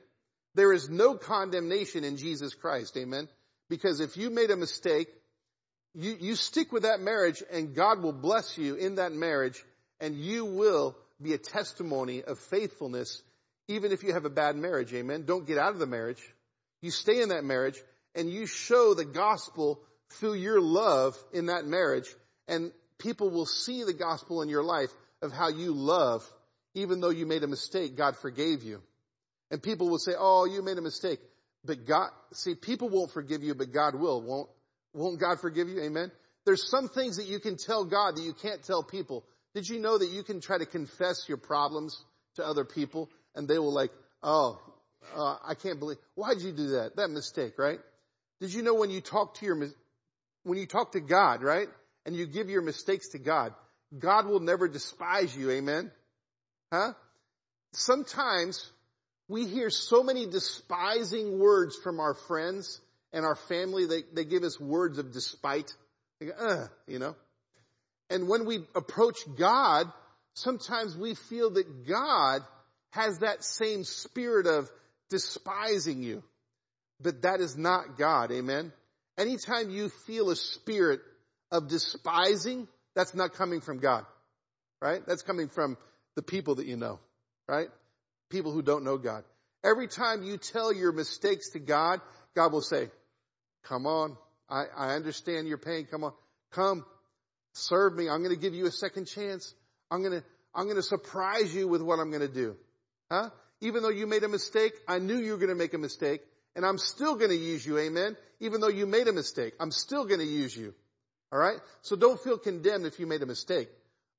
[0.58, 2.98] There is no condemnation in Jesus Christ.
[2.98, 3.28] Amen.
[3.70, 5.08] Because if you made a mistake,
[5.94, 9.64] you, you stick with that marriage and God will bless you in that marriage
[10.00, 13.22] and you will be a testimony of faithfulness
[13.68, 14.92] even if you have a bad marriage.
[14.96, 15.26] Amen.
[15.28, 16.24] Don't get out of the marriage.
[16.82, 17.80] You stay in that marriage
[18.16, 19.80] and you show the gospel
[20.14, 22.08] through your love in that marriage
[22.48, 24.90] and people will see the gospel in your life
[25.22, 26.28] of how you love
[26.74, 28.82] even though you made a mistake, God forgave you.
[29.52, 31.20] And people will say, oh, you made a mistake.
[31.64, 34.22] But God, see, people won't forgive you, but God will.
[34.22, 34.50] Won't,
[34.94, 35.82] won't God forgive you?
[35.82, 36.12] Amen.
[36.46, 39.26] There's some things that you can tell God that you can't tell people.
[39.54, 42.02] Did you know that you can try to confess your problems
[42.36, 43.92] to other people and they will like,
[44.24, 44.60] oh,
[45.16, 46.96] uh, I can't believe, why'd you do that?
[46.96, 47.80] That mistake, right?
[48.40, 49.68] Did you know when you talk to your,
[50.44, 51.68] when you talk to God, right?
[52.06, 53.54] And you give your mistakes to God,
[53.98, 55.52] God will never despise you.
[55.52, 55.92] Amen.
[56.72, 56.94] Huh?
[57.74, 58.72] Sometimes
[59.28, 62.80] we hear so many despising words from our friends
[63.12, 63.86] and our family.
[63.86, 65.72] They, they give us words of despite.
[66.22, 67.16] Go, you know.
[68.10, 69.92] And when we approach God,
[70.34, 72.42] sometimes we feel that God
[72.92, 74.70] has that same spirit of
[75.10, 76.24] despising you.
[77.02, 78.32] But that is not God.
[78.32, 78.72] Amen.
[79.18, 81.02] Anytime you feel a spirit
[81.52, 84.06] of despising, that's not coming from God.
[84.82, 85.02] Right?
[85.06, 85.78] That's coming from
[86.16, 87.00] the people that you know.
[87.48, 87.68] Right?
[88.30, 89.24] People who don't know God.
[89.64, 92.02] Every time you tell your mistakes to God,
[92.36, 92.90] God will say,
[93.64, 94.18] come on.
[94.50, 95.88] I, I understand your pain.
[95.90, 96.14] Come on.
[96.52, 96.86] Come.
[97.54, 98.10] Serve me.
[98.10, 99.54] I'm going to give you a second chance.
[99.90, 102.56] I'm going to, I'm going to surprise you with what I'm going to do.
[103.12, 103.30] Huh?
[103.62, 106.22] Even though you made a mistake, I knew you were going to make a mistake
[106.56, 107.78] and I'm still going to use you.
[107.78, 108.18] Amen.
[108.40, 110.74] Even though you made a mistake, I'm still going to use you.
[111.32, 111.58] All right.
[111.82, 113.70] So don't feel condemned if you made a mistake.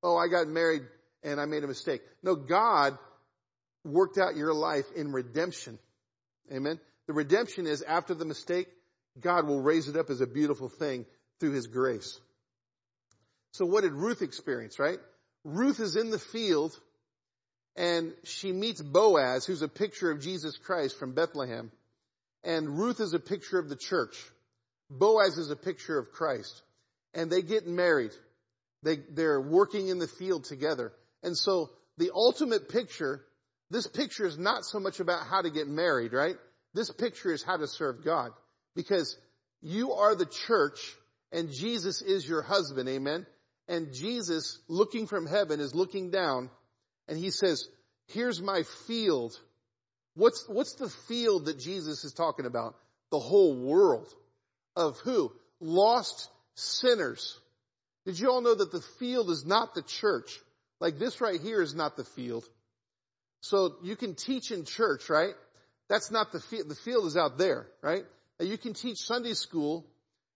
[0.03, 0.83] Oh, I got married
[1.23, 2.01] and I made a mistake.
[2.23, 2.97] No, God
[3.85, 5.79] worked out your life in redemption.
[6.53, 6.79] Amen.
[7.07, 8.69] The redemption is after the mistake,
[9.21, 11.07] God will raise it up as a beautiful thing
[11.41, 12.21] through his grace.
[13.53, 14.99] So what did Ruth experience, right?
[15.45, 16.79] Ruth is in the field
[17.77, 21.71] and she meets Boaz, who's a picture of Jesus Christ from Bethlehem.
[22.43, 24.17] And Ruth is a picture of the church.
[24.91, 26.63] Boaz is a picture of Christ.
[27.15, 28.13] And they get married.
[28.83, 30.93] They, they're working in the field together.
[31.23, 33.25] And so the ultimate picture,
[33.71, 36.37] this picture is not so much about how to get married, right?
[36.75, 38.31] This picture is how to serve God.
[38.75, 39.17] Because
[39.61, 40.79] you are the church
[41.33, 43.27] and Jesus is your husband, amen?
[43.67, 46.51] And Jesus, looking from heaven, is looking down
[47.07, 47.69] and he says,
[48.07, 49.39] here's my field.
[50.15, 52.75] What's, what's the field that Jesus is talking about?
[53.11, 54.09] The whole world.
[54.77, 55.33] Of who?
[55.61, 57.39] Lost sinners.
[58.07, 60.39] Did you all know that the field is not the church?
[60.81, 62.45] Like this right here is not the field.
[63.41, 65.35] So you can teach in church, right?
[65.89, 66.69] That's not the field.
[66.69, 68.05] The field is out there, right?
[68.39, 69.87] Now you can teach Sunday school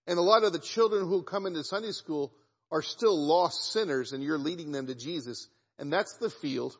[0.06, 2.32] and a lot of the children who come into Sunday school
[2.70, 5.46] are still lost sinners and you're leading them to Jesus.
[5.78, 6.76] And that's the field.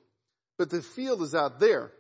[0.59, 1.93] But the field is out there.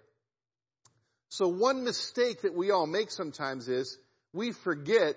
[1.29, 3.99] So one mistake that we all make sometimes is
[4.33, 5.17] we forget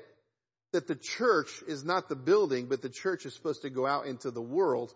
[0.72, 4.08] that the church is not the building, but the church is supposed to go out
[4.08, 4.94] into the world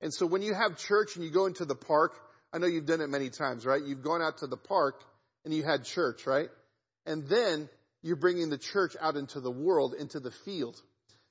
[0.00, 2.14] and so when you have church and you go into the park,
[2.52, 3.82] I know you've done it many times, right?
[3.82, 5.02] You've gone out to the park
[5.44, 6.48] and you had church, right?
[7.06, 7.68] And then
[8.02, 10.80] you're bringing the church out into the world, into the field.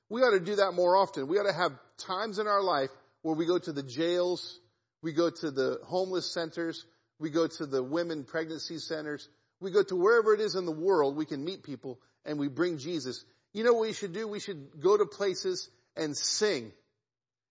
[0.10, 1.28] We ought to do that more often.
[1.28, 2.90] We ought to have times in our life
[3.22, 4.60] where we go to the jails,
[5.02, 6.86] we go to the homeless centers,
[7.20, 9.28] we go to the women pregnancy centers,
[9.60, 12.48] we go to wherever it is in the world we can meet people and we
[12.48, 13.24] bring Jesus.
[13.54, 14.28] You know what we should do?
[14.28, 16.72] We should go to places and sing.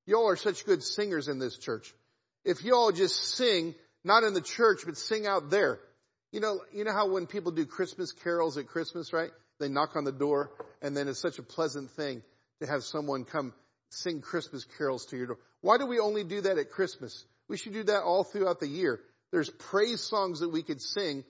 [0.07, 1.93] Y'all are such good singers in this church.
[2.49, 3.75] If y'all just sing,
[4.05, 5.79] not in the church, but sing out there.
[6.33, 9.29] You know, you know how when people do Christmas carols at Christmas, right?
[9.61, 12.23] They knock on the door and then it's such a pleasant thing
[12.63, 13.53] to have someone come,
[13.91, 15.39] sing Christmas carols to your door.
[15.61, 17.27] Why do we only do that at Christmas?
[17.49, 18.99] We should do that all throughout the year.
[19.31, 21.25] There's praise songs that we could sing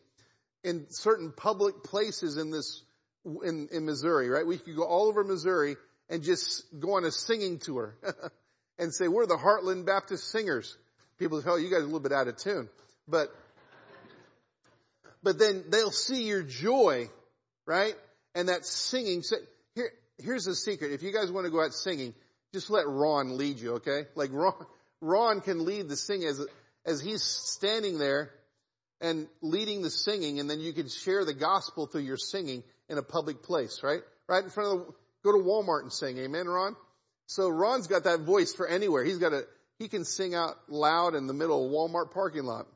[0.62, 2.80] in certain public places in this,
[3.24, 4.46] in, in Missouri, right?
[4.46, 5.74] We could go all over Missouri
[6.08, 7.96] and just go on a singing tour
[8.78, 10.76] and say, we're the Heartland Baptist singers.
[11.18, 12.68] People say, oh, you guys are a little bit out of tune.
[13.06, 13.34] But,
[15.22, 17.08] but then they'll see your joy,
[17.66, 17.94] right?
[18.34, 19.22] And that singing.
[19.74, 20.92] Here, here's the secret.
[20.92, 22.14] If you guys want to go out singing,
[22.52, 24.06] just let Ron lead you, okay?
[24.14, 24.54] Like Ron,
[25.00, 26.44] Ron can lead the sing as,
[26.86, 28.30] as he's standing there
[29.00, 32.98] and leading the singing and then you can share the gospel through your singing in
[32.98, 34.00] a public place, right?
[34.28, 34.94] Right in front of the,
[35.24, 36.18] go to Walmart and sing.
[36.18, 36.76] Amen, Ron?
[37.26, 39.04] So Ron's got that voice for anywhere.
[39.04, 39.44] He's got a,
[39.78, 42.66] he can sing out loud in the middle of Walmart parking lot.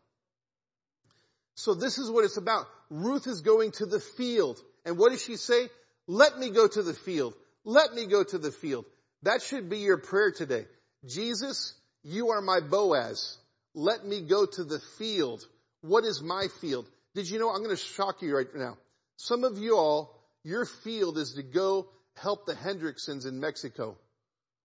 [1.55, 2.67] So this is what it's about.
[2.91, 4.61] Ruth is going to the field.
[4.85, 5.69] And what does she say?
[6.07, 7.35] Let me go to the field.
[7.65, 8.85] Let me go to the field.
[9.23, 10.67] That should be your prayer today.
[11.07, 13.39] Jesus, you are my Boaz.
[13.75, 15.45] Let me go to the field.
[15.83, 16.89] What is my field?
[17.15, 18.77] Did you know, I'm going to shock you right now.
[19.17, 23.97] Some of you all, your field is to go help the Hendricksons in Mexico.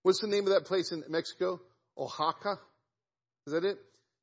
[0.03, 1.59] What's the name of that place in Mexico?
[1.97, 2.59] Oaxaca?
[3.45, 3.77] Is that it?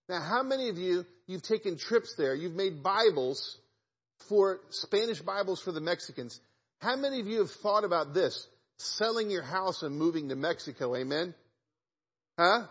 [0.08, 3.58] Now, how many of you, you've taken trips there, you've made Bibles
[4.28, 6.40] for, Spanish Bibles for the Mexicans.
[6.80, 8.46] How many of you have thought about this?
[8.78, 11.34] Selling your house and moving to Mexico, amen?
[12.38, 12.66] Huh?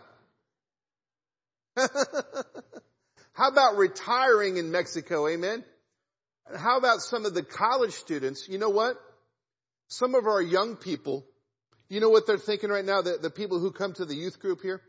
[3.32, 5.28] How about retiring in Mexico?
[5.28, 5.64] Amen.
[6.56, 8.48] How about some of the college students?
[8.48, 8.96] You know what?
[9.88, 11.26] Some of our young people,
[11.88, 13.02] you know what they're thinking right now?
[13.02, 14.80] The, the people who come to the youth group here,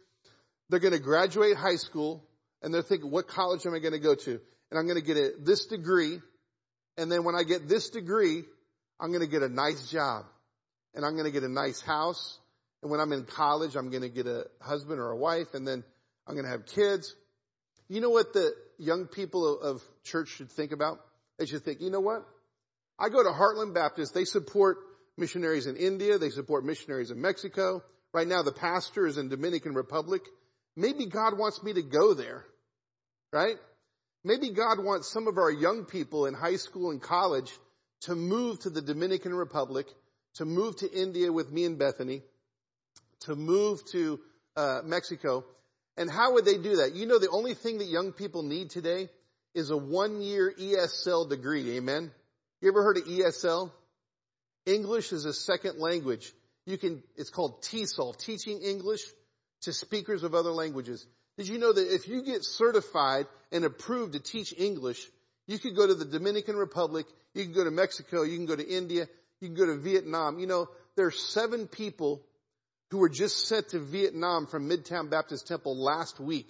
[0.69, 2.23] they're going to graduate high school
[2.61, 4.39] and they're thinking, what college am I going to go to?
[4.71, 6.19] And I'm going to get a, this degree.
[6.97, 8.43] And then when I get this degree,
[8.99, 10.25] I'm going to get a nice job
[10.93, 12.39] and I'm going to get a nice house.
[12.81, 15.67] And when I'm in college, I'm going to get a husband or a wife and
[15.67, 15.83] then
[16.27, 17.15] I'm going to have kids.
[17.87, 20.99] You know what the young people of church should think about?
[21.37, 22.25] They should think, you know what?
[22.97, 24.13] I go to Heartland Baptist.
[24.13, 24.77] They support
[25.17, 26.17] missionaries in India.
[26.17, 27.83] They support missionaries in Mexico.
[28.13, 30.21] Right now, the pastor is in Dominican Republic.
[30.75, 32.43] Maybe God wants me to go there,
[33.31, 33.55] right?
[34.23, 37.51] Maybe God wants some of our young people in high school and college
[38.01, 39.87] to move to the Dominican Republic,
[40.35, 42.23] to move to India with me and Bethany,
[43.21, 44.19] to move to
[44.55, 45.45] uh, Mexico,
[45.97, 46.93] and how would they do that?
[46.93, 49.09] You know, the only thing that young people need today
[49.53, 51.77] is a one year ESL degree.
[51.77, 52.11] Amen.
[52.61, 53.71] You ever heard of ESL?
[54.65, 56.31] English is a second language.
[56.65, 59.01] You can, it's called TESOL, teaching English
[59.61, 61.05] to speakers of other languages.
[61.37, 65.05] Did you know that if you get certified and approved to teach English,
[65.47, 68.55] you could go to the Dominican Republic, you can go to Mexico, you can go
[68.55, 69.07] to India,
[69.41, 70.39] you can go to Vietnam.
[70.39, 72.21] You know, there are seven people
[72.89, 76.47] who were just sent to Vietnam from Midtown Baptist Temple last week.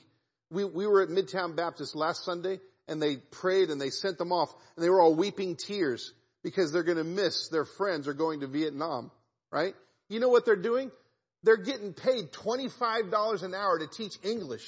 [0.52, 4.32] We, we were at Midtown Baptist last Sunday and they prayed and they sent them
[4.32, 8.14] off and they were all weeping tears because they're going to miss their friends are
[8.14, 9.10] going to Vietnam,
[9.52, 9.74] right?
[10.10, 10.92] You know what they're doing?
[11.46, 14.66] They're getting paid $25 an hour to teach English.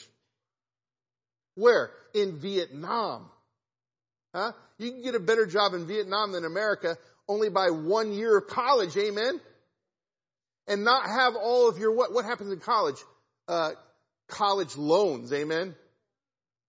[1.55, 1.91] Where?
[2.13, 3.25] In Vietnam.
[4.33, 4.53] Huh?
[4.77, 6.97] You can get a better job in Vietnam than America
[7.27, 8.95] only by one year of college.
[8.95, 9.41] Amen
[10.67, 12.13] and not have all of your what?
[12.13, 12.97] What happens in college?
[13.47, 13.71] Uh,
[14.27, 15.31] college loans.
[15.33, 15.75] Amen.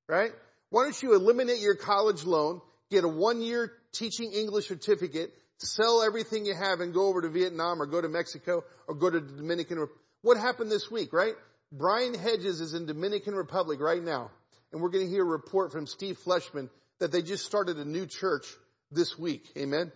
[0.09, 0.32] Right?
[0.70, 5.32] Why don't you eliminate your college loan, get a one year teaching English certificate,
[5.66, 9.11] sell everything you have and go over to Vietnam or go to Mexico or go
[9.11, 10.02] to the Dominican Republic.
[10.22, 11.34] What happened this week, right?
[11.72, 14.30] Brian Hedges is in Dominican Republic right now.
[14.72, 16.68] And we're going to hear a report from Steve Fleshman
[17.00, 18.44] that they just started a new church
[18.90, 19.46] this week.
[19.56, 19.92] Amen.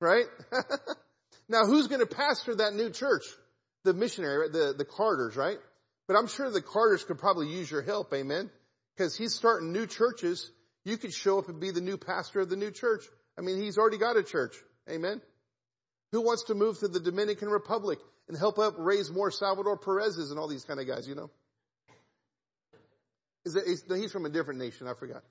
[0.00, 0.26] Right?
[1.50, 3.24] Now, who's going to pastor that new church?
[3.82, 5.58] The missionary, the, the Carters, right?
[6.06, 8.50] But I'm sure the Carters could probably use your help, amen?
[8.96, 10.48] Because he's starting new churches.
[10.84, 13.02] You could show up and be the new pastor of the new church.
[13.36, 14.54] I mean, he's already got a church,
[14.90, 15.20] amen?
[16.12, 20.30] Who wants to move to the Dominican Republic and help up raise more Salvador Perez's
[20.30, 21.30] and all these kind of guys, you know?
[23.44, 25.22] Is he's, he's from a different nation, I forgot.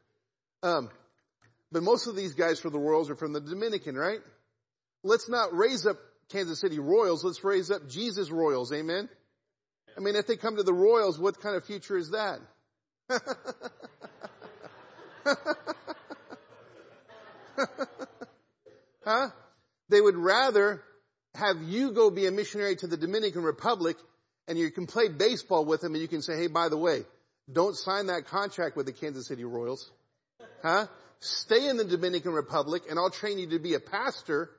[0.64, 0.90] Um,
[1.72, 4.20] but most of these guys for the Royals are from the Dominican, right?
[5.04, 5.98] Let's not raise up
[6.32, 8.74] Kansas City Royals, let's raise up Jesus Royals.
[8.74, 9.10] Amen.
[9.98, 12.40] I mean, if they come to the Royals, what kind of future is that?
[19.06, 19.30] huh?
[19.90, 20.82] They would rather
[21.36, 23.98] have you go be a missionary to the Dominican Republic
[24.48, 27.04] and you can play baseball with them and you can say, hey, by the way,
[27.52, 29.92] don't sign that contract with the Kansas City Royals.
[30.64, 30.88] Huh?
[31.20, 34.50] Stay in the Dominican Republic and I'll train you to be a pastor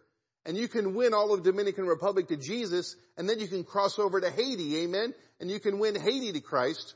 [0.47, 3.99] and you can win all of Dominican Republic to Jesus, and then you can cross
[3.99, 5.14] over to Haiti, amen?
[5.39, 6.95] And you can win Haiti to Christ.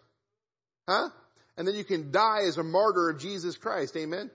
[0.89, 1.11] Huh?
[1.57, 4.31] And then you can die as a martyr of Jesus Christ, amen?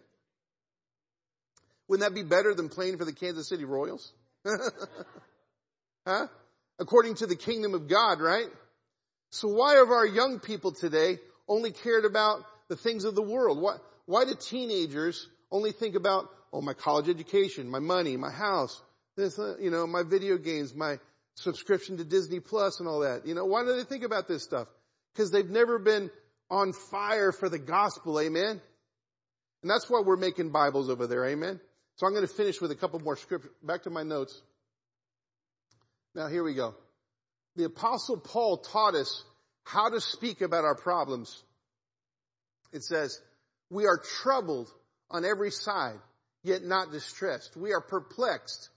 [1.89, 4.13] Wouldn't that be better than playing for the Kansas City Royals?
[6.07, 6.27] huh?
[6.77, 8.47] According to the kingdom of God, right?
[9.31, 11.17] So why have our young people today
[11.47, 13.59] only cared about the things of the world?
[13.59, 18.79] Why, why do teenagers only think about, oh, my college education, my money, my house,
[19.17, 20.99] this, uh, you know, my video games, my
[21.35, 23.25] subscription to Disney Plus and all that.
[23.25, 24.67] You know, why do they think about this stuff?
[25.13, 26.11] Because they've never been
[26.51, 28.61] on fire for the gospel, amen?
[29.61, 31.59] And that's why we're making Bibles over there, amen?
[31.99, 33.51] So I'm going to finish with a couple more scriptures.
[33.61, 34.41] Back to my notes.
[36.15, 36.73] Now here we go.
[37.57, 39.21] The apostle Paul taught us
[39.65, 41.43] how to speak about our problems.
[42.71, 43.19] It says,
[43.69, 44.69] we are troubled
[45.11, 45.99] on every side,
[46.41, 47.57] yet not distressed.
[47.57, 48.69] We are perplexed,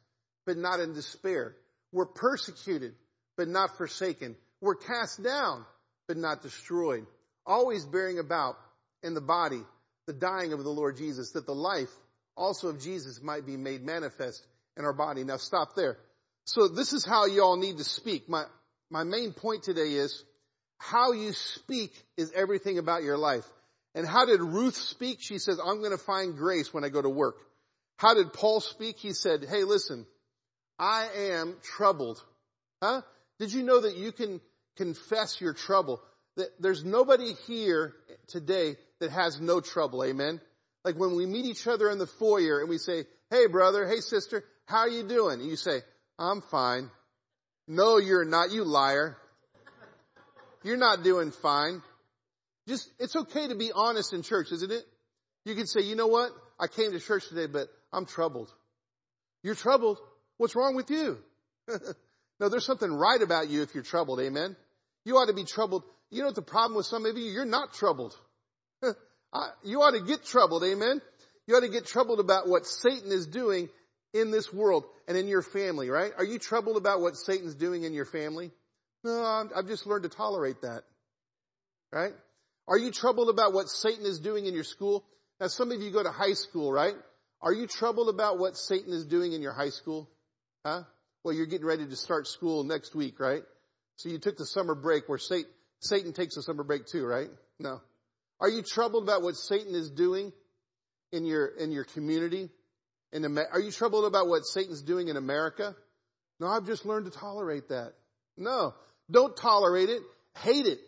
[0.45, 1.55] but not in despair.
[1.93, 2.95] We're persecuted,
[3.37, 4.35] but not forsaken.
[4.61, 5.65] We're cast down,
[6.09, 7.07] but not destroyed.
[7.47, 8.57] Always bearing about
[9.05, 9.63] in the body
[10.09, 11.89] the dying of the Lord Jesus, that the life
[12.37, 15.25] also of Jesus might be made manifest in our body.
[15.25, 15.99] Now stop there.
[16.45, 18.29] So this is how y'all need to speak.
[18.29, 18.45] My,
[18.91, 20.25] my main point today is
[20.79, 23.45] how you speak is everything about your life.
[23.95, 25.19] And how did Ruth speak?
[25.21, 27.37] She says, I'm going to find grace when I go to work.
[27.97, 28.99] How did Paul speak?
[28.99, 30.07] He said, hey, listen,
[30.79, 32.23] I am troubled.
[32.83, 33.03] Huh?
[33.39, 34.41] Did you know that you can
[34.77, 36.03] confess your trouble?
[36.37, 37.95] That there's nobody here
[38.29, 40.03] today that has no trouble.
[40.03, 40.41] Amen.
[40.85, 44.01] Like when we meet each other in the foyer and we say, hey brother, hey
[44.01, 45.41] sister, how are you doing?
[45.41, 45.81] And you say,
[46.19, 46.91] I'm fine.
[47.69, 49.17] No, you're not, you liar.
[50.65, 51.83] You're not doing fine.
[52.69, 54.85] Just, it's okay to be honest in church, isn't it?
[55.45, 56.31] You can say, you know what?
[56.59, 58.53] I came to church today, but I'm troubled.
[59.43, 59.99] You're troubled.
[60.37, 61.19] What's wrong with you?
[62.41, 64.21] no, there's something right about you if you're troubled.
[64.21, 64.57] Amen.
[65.05, 65.83] You ought to be troubled.
[66.11, 67.25] You know what the problem with some of you?
[67.25, 68.17] You're not troubled.
[69.63, 70.65] you ought to get troubled.
[70.65, 71.01] Amen.
[71.47, 73.69] You ought to get troubled about what Satan is doing
[74.15, 76.13] in this world and in your family, right?
[76.17, 78.51] Are you troubled about what Satan's doing in your family?
[79.05, 80.83] No, I've just learned to tolerate that.
[81.93, 82.13] Right?
[82.69, 85.05] Are you troubled about what Satan is doing in your school?
[85.41, 86.95] Now some of you go to high school, right?
[87.41, 90.09] Are you troubled about what Satan is doing in your high school?
[90.65, 90.83] Huh?
[91.25, 93.43] Well, you're getting ready to start school next week, right?
[93.97, 97.29] So you took the summer break where Satan, Satan takes a summer break too, right?
[97.59, 97.81] No.
[98.43, 100.33] Are you troubled about what Satan is doing
[101.13, 102.51] in your, in your community?
[103.13, 105.77] In are you troubled about what Satan's doing in America?
[106.41, 107.93] No, I've just learned to tolerate that.
[108.37, 108.75] No.
[109.09, 110.03] Don't tolerate it.
[110.39, 110.81] Hate it.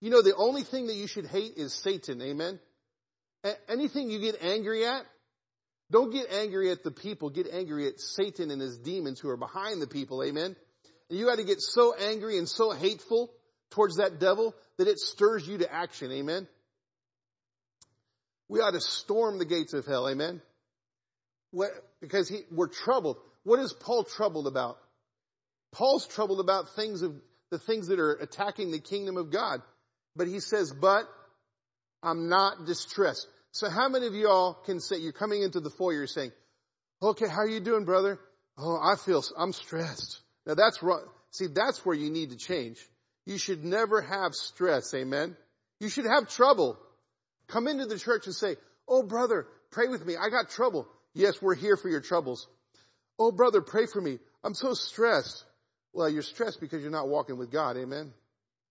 [0.00, 2.22] You know, the only thing that you should hate is Satan.
[2.22, 2.58] Amen.
[3.44, 5.04] A- anything you get angry at,
[5.90, 7.28] don't get angry at the people.
[7.28, 10.24] Get angry at Satan and his demons who are behind the people.
[10.24, 10.56] Amen.
[11.10, 13.30] And you got to get so angry and so hateful
[13.70, 16.10] towards that devil that it stirs you to action.
[16.10, 16.48] Amen.
[18.48, 20.08] We ought to storm the gates of hell.
[20.08, 20.40] Amen.
[21.50, 21.70] What,
[22.00, 23.16] because he, we're troubled.
[23.44, 24.78] What is Paul troubled about?
[25.72, 27.14] Paul's troubled about things of
[27.50, 29.62] the things that are attacking the kingdom of God.
[30.14, 31.04] But he says, but
[32.02, 33.26] I'm not distressed.
[33.52, 36.32] So how many of y'all can say, you're coming into the foyer saying,
[37.02, 38.18] okay, how are you doing, brother?
[38.58, 40.20] Oh, I feel, I'm stressed.
[40.46, 40.80] Now that's.
[41.32, 42.78] See, that's where you need to change.
[43.26, 44.94] You should never have stress.
[44.94, 45.36] Amen.
[45.80, 46.78] You should have trouble.
[47.48, 48.56] Come into the church and say,
[48.88, 50.14] Oh, brother, pray with me.
[50.16, 50.88] I got trouble.
[51.14, 52.46] Yes, we're here for your troubles.
[53.18, 54.18] Oh, brother, pray for me.
[54.44, 55.44] I'm so stressed.
[55.92, 57.76] Well, you're stressed because you're not walking with God.
[57.76, 58.12] Amen.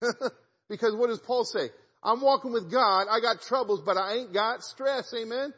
[0.69, 1.69] because what does Paul say?
[2.03, 3.07] I'm walking with God.
[3.09, 5.13] I got troubles, but I ain't got stress.
[5.13, 5.53] Amen.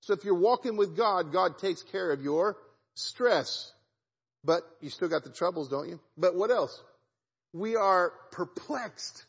[0.00, 2.56] So if you're walking with God, God takes care of your
[2.94, 3.70] stress.
[4.44, 6.00] But you still got the troubles, don't you?
[6.18, 6.82] But what else?
[7.52, 9.24] We are perplexed.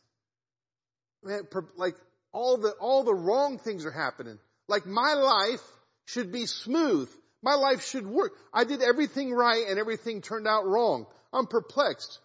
[1.24, 1.96] Man, per, like
[2.34, 4.40] all the, all the wrong things are happening.
[4.68, 5.62] Like my life
[6.06, 7.10] should be smooth.
[7.42, 8.34] My life should work.
[8.54, 11.06] I did everything right and everything turned out wrong.
[11.32, 12.20] I'm perplexed.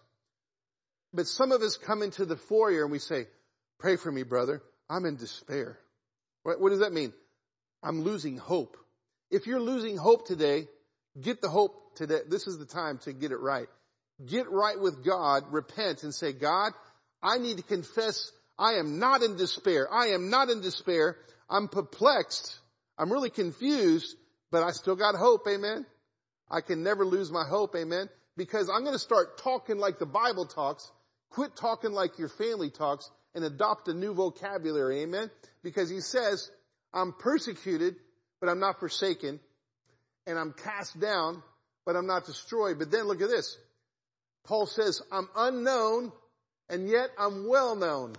[1.13, 3.27] But some of us come into the foyer and we say,
[3.79, 4.61] pray for me, brother.
[4.89, 5.77] I'm in despair.
[6.43, 7.13] What, what does that mean?
[7.83, 8.77] I'm losing hope.
[9.29, 10.67] If you're losing hope today,
[11.19, 12.19] get the hope today.
[12.27, 13.67] This is the time to get it right.
[14.25, 16.73] Get right with God, repent and say, God,
[17.21, 19.91] I need to confess I am not in despair.
[19.91, 21.15] I am not in despair.
[21.49, 22.59] I'm perplexed.
[22.97, 24.17] I'm really confused,
[24.51, 25.47] but I still got hope.
[25.47, 25.85] Amen.
[26.51, 27.73] I can never lose my hope.
[27.77, 28.09] Amen.
[28.35, 30.91] Because I'm going to start talking like the Bible talks.
[31.29, 35.03] Quit talking like your family talks and adopt a new vocabulary.
[35.03, 35.31] Amen.
[35.63, 36.51] Because he says,
[36.93, 37.95] I'm persecuted,
[38.41, 39.39] but I'm not forsaken.
[40.27, 41.41] And I'm cast down,
[41.85, 42.77] but I'm not destroyed.
[42.77, 43.57] But then look at this.
[44.43, 46.11] Paul says, I'm unknown
[46.69, 48.15] and yet I'm well known.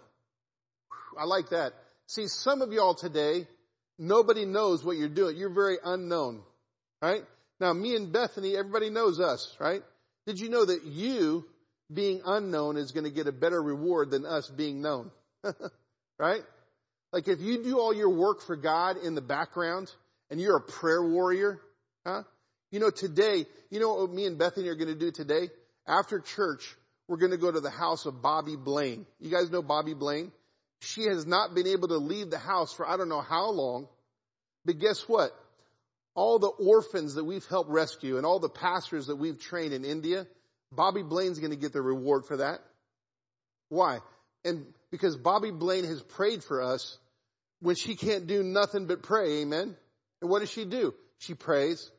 [1.18, 1.72] I like that.
[2.06, 3.46] See, some of y'all today,
[3.98, 5.36] nobody knows what you're doing.
[5.36, 6.42] You're very unknown,
[7.00, 7.22] right?
[7.60, 9.82] Now, me and Bethany, everybody knows us, right?
[10.26, 11.44] Did you know that you
[11.92, 15.10] being unknown is going to get a better reward than us being known?
[16.18, 16.42] right?
[17.12, 19.92] Like if you do all your work for God in the background
[20.30, 21.60] and you're a prayer warrior,
[22.06, 22.22] huh?
[22.70, 25.48] You know, today, you know what me and Bethany are going to do today?
[25.86, 26.76] After church,
[27.08, 29.06] we're going to go to the house of Bobby Blaine.
[29.18, 30.30] You guys know Bobby Blaine?
[30.80, 33.88] She has not been able to leave the house for I don't know how long.
[34.64, 35.32] But guess what?
[36.14, 39.84] All the orphans that we've helped rescue and all the pastors that we've trained in
[39.84, 40.26] India,
[40.72, 42.60] Bobby Blaine's going to get the reward for that.
[43.68, 44.00] Why?
[44.44, 46.98] And because Bobby Blaine has prayed for us
[47.60, 49.42] when she can't do nothing but pray.
[49.42, 49.76] Amen.
[50.20, 50.94] And what does she do?
[51.18, 51.90] She prays.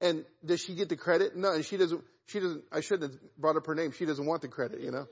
[0.00, 1.36] And does she get the credit?
[1.36, 3.92] No, and she doesn't, she doesn't, I shouldn't have brought up her name.
[3.92, 5.06] She doesn't want the credit, you know?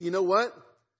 [0.00, 0.52] You know what?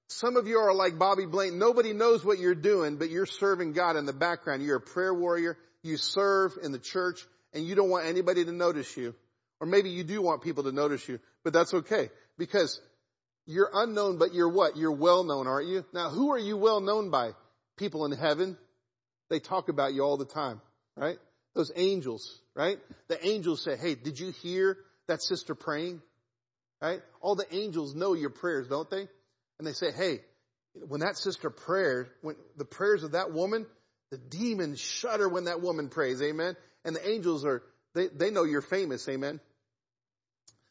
[0.08, 1.58] Some of you are like Bobby Blaine.
[1.58, 4.62] Nobody knows what you're doing, but you're serving God in the background.
[4.62, 5.56] You're a prayer warrior.
[5.82, 9.14] You serve in the church and you don't want anybody to notice you.
[9.60, 12.80] Or maybe you do want people to notice you, but that's okay because
[13.46, 14.76] you're unknown, but you're what?
[14.76, 15.84] You're well known, aren't you?
[15.92, 17.30] Now, who are you well known by?
[17.76, 18.56] People in heaven.
[19.30, 20.60] They talk about you all the time,
[20.96, 21.16] right?
[21.54, 22.78] Those angels, right?
[23.08, 24.76] The angels say, hey, did you hear
[25.06, 26.02] that sister praying?
[26.82, 27.00] Right?
[27.20, 29.08] All the angels know your prayers, don't they?
[29.64, 30.20] And they say, hey,
[30.74, 33.64] when that sister prayed, when the prayers of that woman,
[34.10, 36.54] the demons shudder when that woman prays, amen?
[36.84, 37.62] And the angels are,
[37.94, 39.40] they, they know you're famous, amen?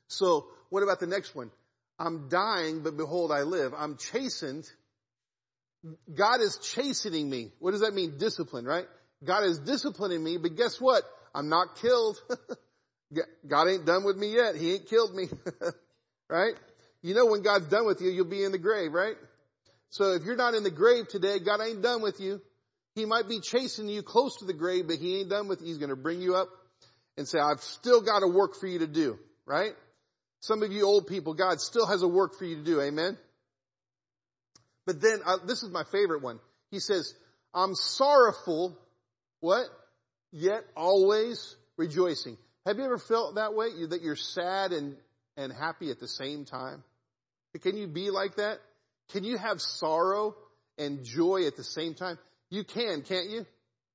[0.09, 1.49] So, what about the next one?
[1.97, 3.73] I'm dying, but behold, I live.
[3.75, 4.69] I'm chastened.
[6.13, 7.51] God is chastening me.
[7.57, 8.19] What does that mean?
[8.19, 8.85] Discipline, right?
[9.23, 11.01] God is disciplining me, but guess what?
[11.33, 12.21] I'm not killed.
[13.47, 14.55] God ain't done with me yet.
[14.55, 15.29] He ain't killed me.
[16.29, 16.53] right?
[17.03, 19.15] You know when God's done with you, you'll be in the grave, right?
[19.89, 22.41] So if you're not in the grave today, God ain't done with you.
[22.95, 25.67] He might be chasing you close to the grave, but he ain't done with you.
[25.67, 26.47] He's going to bring you up
[27.17, 29.73] and say, I've still got a work for you to do, right?
[30.39, 32.81] Some of you old people, God still has a work for you to do.
[32.81, 33.17] Amen.
[34.85, 36.39] But then, uh, this is my favorite one.
[36.71, 37.13] He says,
[37.53, 38.77] I'm sorrowful.
[39.41, 39.65] What?
[40.31, 42.37] Yet always rejoicing.
[42.65, 43.67] Have you ever felt that way?
[43.77, 44.95] You, that you're sad and,
[45.37, 46.83] and happy at the same time?
[47.61, 48.59] Can you be like that?
[49.11, 50.35] Can you have sorrow
[50.77, 52.17] and joy at the same time?
[52.49, 53.45] You can, can't you?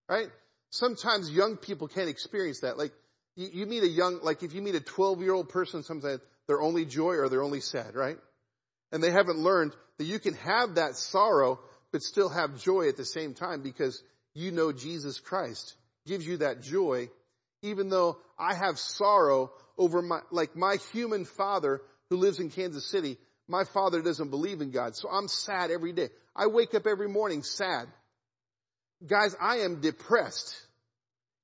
[0.09, 0.29] Right?
[0.71, 2.79] Sometimes young people can't experience that.
[2.79, 2.93] Like,
[3.37, 6.21] you, you meet a young, like if you meet a 12 year old person, sometimes
[6.47, 8.19] they're only joy or they're only sad, right?
[8.93, 11.61] And they haven't learned that you can have that sorrow,
[11.93, 14.03] but still have joy at the same time because
[14.35, 15.75] you know Jesus Christ
[16.07, 17.11] gives you that joy,
[17.63, 21.81] even though I have sorrow over my, like my human father
[22.11, 23.19] who lives in Kansas City.
[23.49, 26.11] My father doesn't believe in God, so I'm sad every day.
[26.37, 27.89] I wake up every morning sad.
[29.07, 30.55] Guys, I am depressed,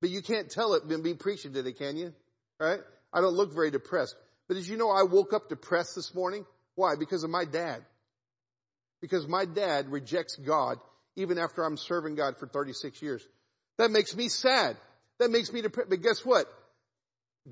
[0.00, 2.12] but you can't tell it and be preaching today, can you?
[2.60, 2.80] Right?
[3.12, 4.14] I don't look very depressed.
[4.48, 6.44] But as you know I woke up depressed this morning?
[6.74, 6.96] Why?
[6.98, 7.82] Because of my dad.
[9.00, 10.78] Because my dad rejects God
[11.16, 13.26] even after I'm serving God for 36 years.
[13.78, 14.76] That makes me sad.
[15.18, 15.90] That makes me depressed.
[15.90, 16.46] But guess what?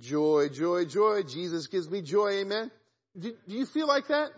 [0.01, 1.23] Joy, joy, joy.
[1.23, 2.41] Jesus gives me joy.
[2.41, 2.71] Amen.
[3.19, 4.31] Do, do you feel like that?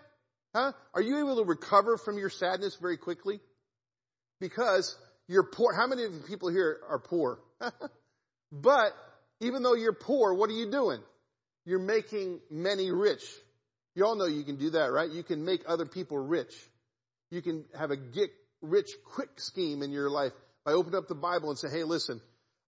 [0.55, 0.73] Huh?
[0.95, 3.41] Are you able to recover from your sadness very quickly?
[4.41, 4.97] Because
[5.27, 5.75] you're poor.
[5.75, 7.41] How many people here are poor?
[8.53, 8.93] but
[9.41, 11.01] even though you're poor, what are you doing?
[11.67, 13.25] You're making many rich.
[13.95, 15.11] You all know you can do that, right?
[15.11, 16.55] You can make other people rich.
[17.31, 18.31] You can have a get
[18.61, 20.33] rich quick scheme in your life
[20.65, 22.21] by opening up the Bible and say, hey, listen,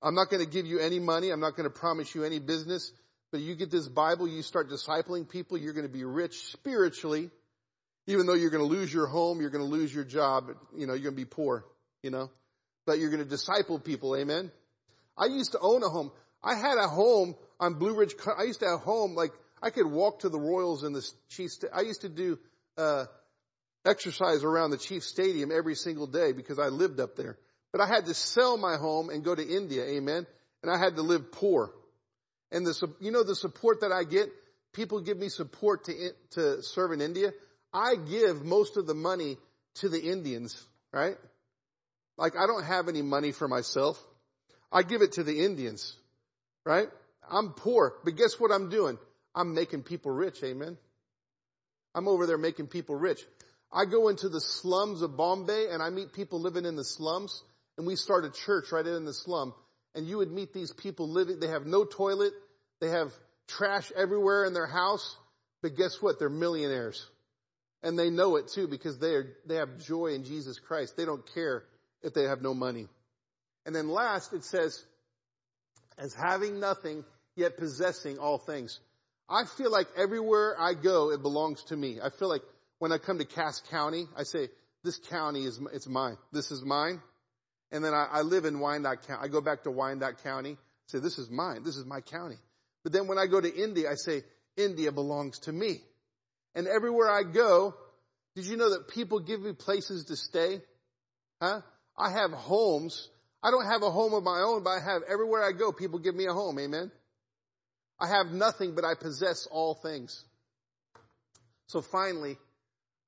[0.03, 1.31] I'm not going to give you any money.
[1.31, 2.93] I'm not going to promise you any business.
[3.33, 7.31] But you get this Bible, you start discipling people, you're going to be rich spiritually.
[8.07, 10.87] Even though you're going to lose your home, you're going to lose your job, you
[10.87, 11.65] know, you're going to be poor,
[12.03, 12.31] you know.
[12.87, 14.53] But you're going to disciple people, amen?
[15.19, 16.13] I used to own a home.
[16.43, 18.15] I had a home on Blue Ridge.
[18.39, 19.33] I used to have home like
[19.63, 21.65] I could walk to the Royals in the Chiefs.
[21.75, 22.39] I used to do
[22.77, 23.07] uh,
[23.85, 27.39] exercise around the Chiefs Stadium every single day because I lived up there.
[27.73, 30.27] But I had to sell my home and go to India, amen.
[30.63, 31.73] And I had to live poor.
[32.53, 34.29] And the you know the support that I get.
[34.73, 37.33] People give me support to to serve in India.
[37.77, 39.37] I give most of the money
[39.77, 40.57] to the Indians,
[40.95, 41.17] right?
[42.17, 44.03] Like I don't have any money for myself.
[44.73, 45.95] I give it to the Indians,
[46.65, 46.89] right?
[47.31, 48.97] I'm poor, but guess what I'm doing?
[49.35, 50.43] I'm making people rich.
[50.43, 50.79] Amen.
[51.95, 53.21] I'm over there making people rich.
[53.71, 57.43] I go into the slums of Bombay and I meet people living in the slums
[57.77, 59.53] and we start a church right in the slum
[59.95, 62.33] and you would meet these people living, they have no toilet,
[62.81, 63.13] They have
[63.49, 65.17] trash everywhere in their house,
[65.63, 66.19] but guess what?
[66.19, 67.07] They're millionaires.
[67.83, 70.97] And they know it too because they are, they have joy in Jesus Christ.
[70.97, 71.65] They don't care
[72.03, 72.89] if they have no money.
[73.65, 74.83] And then last, it says,
[75.99, 77.05] as having nothing,
[77.37, 78.81] yet possessing all things.
[79.29, 81.99] I feel like everywhere I go, it belongs to me.
[82.03, 82.43] I feel like
[82.79, 84.49] when I come to Cass County, I say,
[84.85, 86.17] this county is, it's mine.
[86.33, 87.01] This is mine.
[87.73, 89.21] And then I, I live in Wyandotte County.
[89.25, 90.57] I go back to Wyandotte County,
[90.87, 91.65] say, this is mine.
[91.65, 92.37] This is my county.
[92.85, 94.23] But then when I go to India, I say,
[94.57, 95.81] India belongs to me.
[96.57, 97.75] And everywhere I go,
[98.35, 100.61] did you know that people give me places to stay?
[101.41, 101.61] Huh?
[101.97, 103.09] I have homes.
[103.43, 106.01] I don't have a home of my own, but I have everywhere I go, people
[106.01, 106.59] give me a home.
[106.59, 106.91] Amen.
[108.01, 110.25] I have nothing, but I possess all things.
[111.69, 112.37] So finally,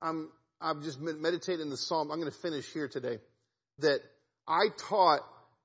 [0.00, 0.30] I'm,
[0.60, 2.10] I've just meditating the Psalm.
[2.10, 3.18] I'm going to finish here today.
[3.78, 4.00] That
[4.46, 5.20] I taught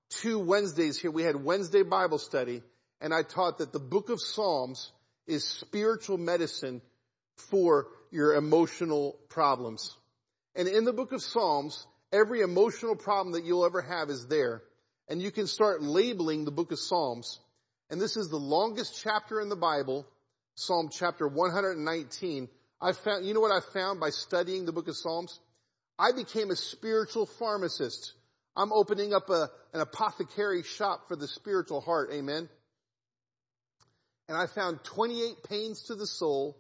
[0.10, 1.12] two Wednesdays here.
[1.12, 2.64] We had Wednesday Bible study
[3.02, 4.92] and I taught that the book of Psalms
[5.28, 6.82] is spiritual medicine
[7.38, 9.96] for your emotional problems.
[10.56, 14.62] And in the book of Psalms, every emotional problem that you'll ever have is there.
[15.10, 17.40] And you can start labeling the book of Psalms.
[17.90, 20.06] And this is the longest chapter in the Bible,
[20.56, 22.48] Psalm chapter 119.
[22.82, 25.40] I found, you know what I found by studying the book of Psalms?
[25.98, 28.14] I became a spiritual pharmacist.
[28.56, 32.12] I'm opening up a, an apothecary shop for the spiritual heart.
[32.14, 32.50] Amen.
[34.28, 36.58] And I found 28 pains to the soul,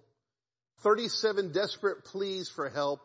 [0.83, 3.01] 37 desperate pleas for help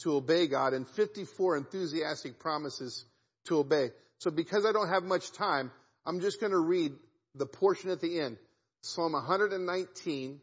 [0.00, 3.04] to obey God, and 54 enthusiastic promises
[3.46, 3.90] to obey.
[4.18, 5.70] So because I don't have much time,
[6.04, 6.92] I'm just going to read
[7.34, 8.36] the portion at the end.
[8.82, 10.40] Psalm 119,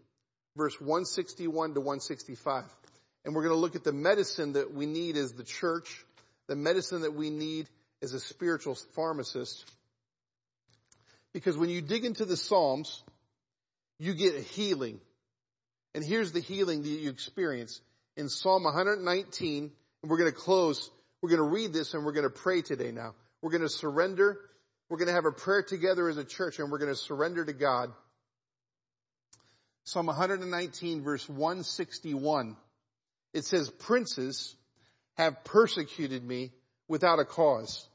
[0.58, 2.64] verse 161 to 165.
[3.26, 6.04] And we're going to look at the medicine that we need as the church,
[6.48, 7.68] the medicine that we need
[8.02, 9.64] as a spiritual pharmacist.
[11.32, 13.02] Because when you dig into the Psalms,
[13.98, 15.00] you get healing.
[15.96, 17.82] And here's the healing that you experience
[18.18, 19.72] in Psalm 119.
[20.02, 20.90] And we're going to close.
[21.22, 23.14] We're going to read this and we're going to pray today now.
[23.42, 24.40] We're going to surrender.
[24.90, 27.46] We're going to have a prayer together as a church and we're going to surrender
[27.46, 27.92] to God.
[29.86, 32.56] Psalm 119 verse 161.
[33.34, 34.56] It says, princes
[35.16, 36.52] have persecuted me
[36.88, 37.88] without a cause,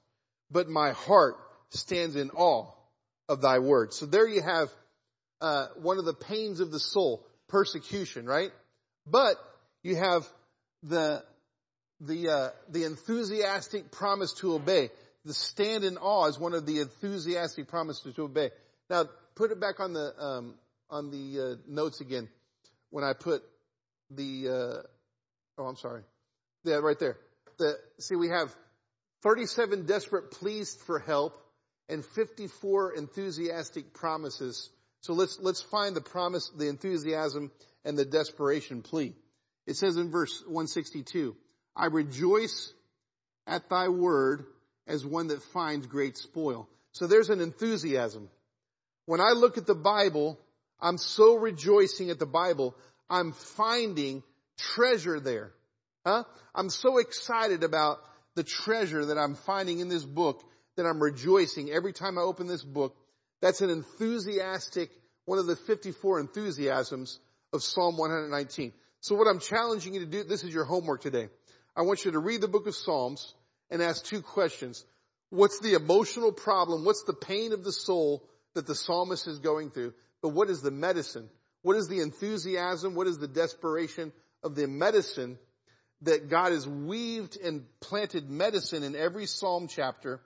[0.50, 1.36] but my heart
[1.70, 2.72] stands in awe
[3.28, 3.92] of thy word.
[3.92, 4.68] So there you have
[5.40, 8.50] uh, one of the pains of the soul, persecution, right?
[9.06, 9.36] But
[9.82, 10.26] you have
[10.82, 11.24] the
[12.00, 14.90] the uh, the enthusiastic promise to obey.
[15.24, 18.50] The stand in awe is one of the enthusiastic promises to obey.
[18.88, 20.54] Now, put it back on the um,
[20.90, 22.28] on the uh, notes again.
[22.90, 23.42] When I put
[24.10, 26.02] the uh, oh, I'm sorry,
[26.64, 27.18] yeah, right there.
[27.58, 28.54] The see, we have
[29.22, 31.40] 37 desperate pleas for help
[31.88, 34.70] and 54 enthusiastic promises
[35.00, 37.50] so let's, let's find the promise, the enthusiasm,
[37.84, 39.14] and the desperation plea.
[39.66, 41.36] It says in verse 162,
[41.76, 42.72] I rejoice
[43.46, 44.44] at thy word
[44.86, 46.68] as one that finds great spoil.
[46.92, 48.28] So there's an enthusiasm.
[49.06, 50.38] When I look at the Bible,
[50.80, 52.74] I'm so rejoicing at the Bible,
[53.08, 54.22] I'm finding
[54.58, 55.52] treasure there.
[56.04, 56.24] Huh?
[56.54, 57.98] I'm so excited about
[58.34, 60.42] the treasure that I'm finding in this book
[60.76, 62.96] that I'm rejoicing every time I open this book
[63.40, 64.90] that's an enthusiastic,
[65.24, 67.18] one of the 54 enthusiasms
[67.52, 68.72] of Psalm 119.
[69.00, 71.28] So what I'm challenging you to do, this is your homework today.
[71.76, 73.34] I want you to read the book of Psalms
[73.70, 74.84] and ask two questions.
[75.30, 76.84] What's the emotional problem?
[76.84, 79.94] What's the pain of the soul that the psalmist is going through?
[80.22, 81.28] But what is the medicine?
[81.62, 82.94] What is the enthusiasm?
[82.94, 84.12] What is the desperation
[84.42, 85.38] of the medicine
[86.02, 90.20] that God has weaved and planted medicine in every psalm chapter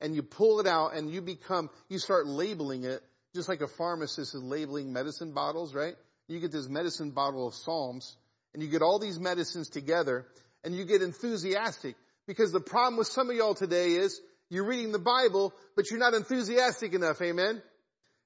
[0.00, 3.02] and you pull it out and you become, you start labeling it,
[3.34, 5.94] just like a pharmacist is labeling medicine bottles, right?
[6.28, 8.16] You get this medicine bottle of Psalms
[8.52, 10.26] and you get all these medicines together
[10.62, 14.92] and you get enthusiastic because the problem with some of y'all today is you're reading
[14.92, 17.20] the Bible, but you're not enthusiastic enough.
[17.20, 17.62] Amen.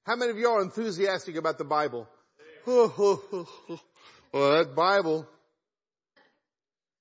[0.05, 2.07] How many of y'all are enthusiastic about the Bible?
[2.65, 3.47] well,
[4.31, 5.27] that Bible,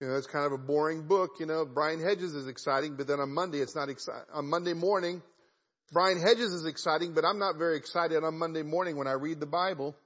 [0.00, 1.32] you know, it's kind of a boring book.
[1.40, 4.26] You know, Brian Hedges is exciting, but then on Monday it's not exciting.
[4.32, 5.22] On Monday morning,
[5.92, 9.40] Brian Hedges is exciting, but I'm not very excited on Monday morning when I read
[9.40, 9.96] the Bible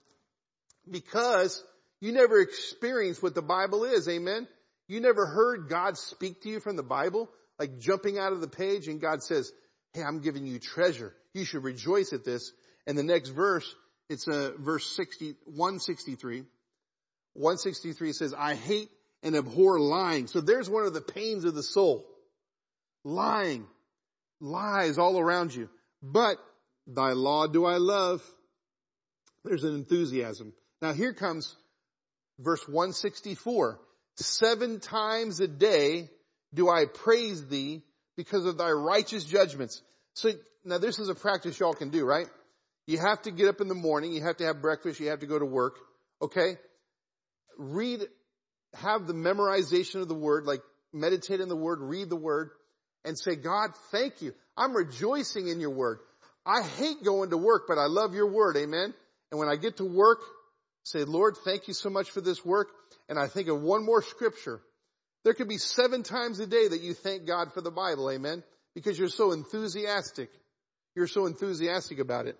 [0.90, 1.62] because
[2.01, 4.09] you never experienced what the Bible is.
[4.09, 4.49] Amen.
[4.88, 7.28] You never heard God speak to you from the Bible,
[7.59, 9.53] like jumping out of the page and God says,
[9.93, 11.12] Hey, I'm giving you treasure.
[11.34, 12.53] You should rejoice at this.
[12.86, 13.74] And the next verse,
[14.09, 16.45] it's a uh, verse 60, 163.
[17.34, 18.88] 163 says, I hate
[19.23, 20.27] and abhor lying.
[20.27, 22.07] So there's one of the pains of the soul.
[23.05, 23.66] Lying.
[24.41, 25.68] Lies all around you.
[26.03, 26.37] But
[26.87, 28.23] thy law do I love.
[29.45, 30.53] There's an enthusiasm.
[30.81, 31.55] Now here comes
[32.39, 33.79] verse 164.
[34.16, 36.11] Seven times a day
[36.55, 37.83] do I praise thee
[38.16, 39.81] because of thy righteous judgments.
[40.14, 40.31] So
[40.64, 42.27] now this is a practice y'all can do, right?
[42.87, 44.12] You have to get up in the morning.
[44.12, 45.01] You have to have breakfast.
[45.01, 45.77] You have to go to work.
[46.20, 46.57] Okay.
[47.57, 48.01] Read,
[48.75, 50.62] have the memorization of the word, like
[50.93, 52.51] meditate in the word, read the word
[53.05, 54.33] and say, God, thank you.
[54.57, 55.99] I'm rejoicing in your word.
[56.45, 58.57] I hate going to work, but I love your word.
[58.57, 58.95] Amen.
[59.31, 60.20] And when I get to work,
[60.85, 62.68] say, Lord, thank you so much for this work.
[63.09, 64.61] And I think of one more scripture.
[65.25, 68.11] There could be seven times a day that you thank God for the Bible.
[68.11, 68.43] Amen.
[68.75, 70.31] Because you're so enthusiastic.
[70.95, 72.39] You're so enthusiastic about it.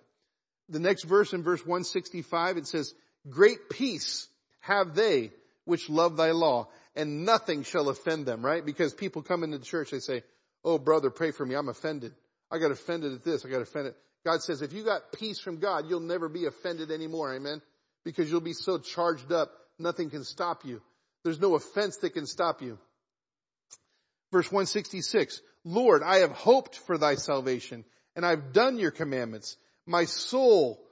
[0.69, 2.93] The next verse in verse 165, it says,
[3.29, 4.27] great peace
[4.59, 5.31] have they
[5.65, 8.65] which love thy law and nothing shall offend them, right?
[8.65, 10.23] Because people come into the church, they say,
[10.63, 11.55] oh brother, pray for me.
[11.55, 12.13] I'm offended.
[12.51, 13.45] I got offended at this.
[13.45, 13.95] I got offended.
[14.25, 17.33] God says, if you got peace from God, you'll never be offended anymore.
[17.33, 17.61] Amen.
[18.05, 20.81] Because you'll be so charged up, nothing can stop you.
[21.23, 22.77] There's no offense that can stop you.
[24.31, 27.85] Verse 166, Lord, I have hoped for thy salvation
[28.15, 29.57] and I've done your commandments.
[29.85, 30.83] My soul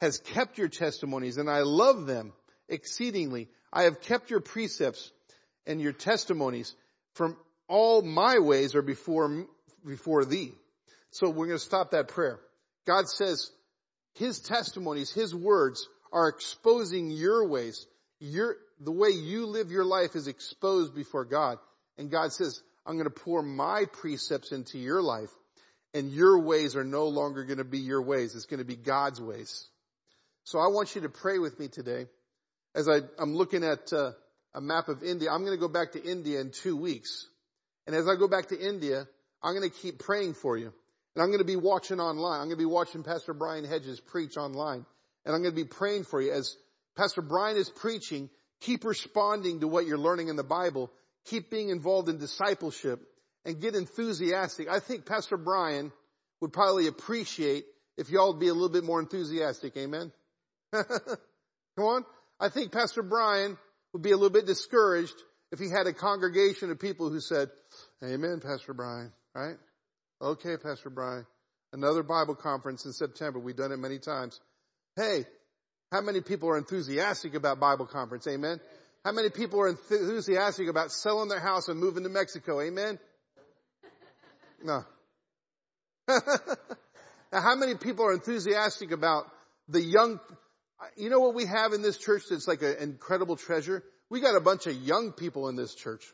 [0.00, 2.32] has kept your testimonies and I love them
[2.70, 3.48] exceedingly.
[3.72, 5.10] I have kept your precepts
[5.66, 6.74] and your testimonies
[7.14, 7.36] from
[7.68, 9.46] all my ways are before,
[9.86, 10.52] before thee.
[11.10, 12.40] So we're going to stop that prayer.
[12.86, 13.50] God says
[14.14, 17.86] his testimonies, his words are exposing your ways.
[18.18, 21.58] Your, the way you live your life is exposed before God.
[21.98, 25.30] And God says, I'm going to pour my precepts into your life
[25.94, 28.34] and your ways are no longer going to be your ways.
[28.34, 29.68] It's going to be God's ways.
[30.44, 32.06] So I want you to pray with me today
[32.74, 34.12] as I, am looking at uh,
[34.54, 35.30] a map of India.
[35.30, 37.26] I'm going to go back to India in two weeks.
[37.86, 39.06] And as I go back to India,
[39.42, 40.72] I'm going to keep praying for you.
[41.14, 42.40] And I'm going to be watching online.
[42.40, 44.84] I'm going to be watching Pastor Brian Hedges preach online.
[45.24, 46.56] And I'm going to be praying for you as
[46.96, 48.30] Pastor Brian is preaching.
[48.60, 50.90] Keep responding to what you're learning in the Bible.
[51.26, 53.00] Keep being involved in discipleship
[53.44, 54.68] and get enthusiastic.
[54.68, 55.92] I think Pastor Brian
[56.40, 57.64] would probably appreciate
[57.96, 59.76] if y'all would be a little bit more enthusiastic.
[59.76, 60.12] Amen.
[60.72, 60.84] Come
[61.78, 62.04] on.
[62.40, 63.58] I think Pastor Brian
[63.92, 65.14] would be a little bit discouraged
[65.52, 67.50] if he had a congregation of people who said,
[68.02, 69.56] Amen, Pastor Brian, right?
[70.22, 71.26] Okay, Pastor Brian.
[71.72, 73.38] Another Bible conference in September.
[73.38, 74.40] We've done it many times.
[74.96, 75.24] Hey,
[75.92, 78.26] how many people are enthusiastic about Bible conference?
[78.26, 78.60] Amen.
[79.04, 82.60] How many people are enthusiastic about selling their house and moving to Mexico?
[82.60, 82.98] Amen.
[84.62, 84.84] No.
[86.08, 86.20] now,
[87.40, 89.24] how many people are enthusiastic about
[89.68, 90.20] the young,
[90.96, 93.82] you know what we have in this church that's like an incredible treasure?
[94.08, 96.04] We got a bunch of young people in this church.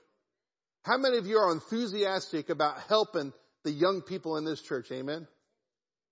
[0.83, 3.33] How many of you are enthusiastic about helping
[3.65, 4.91] the young people in this church?
[4.93, 5.27] Amen.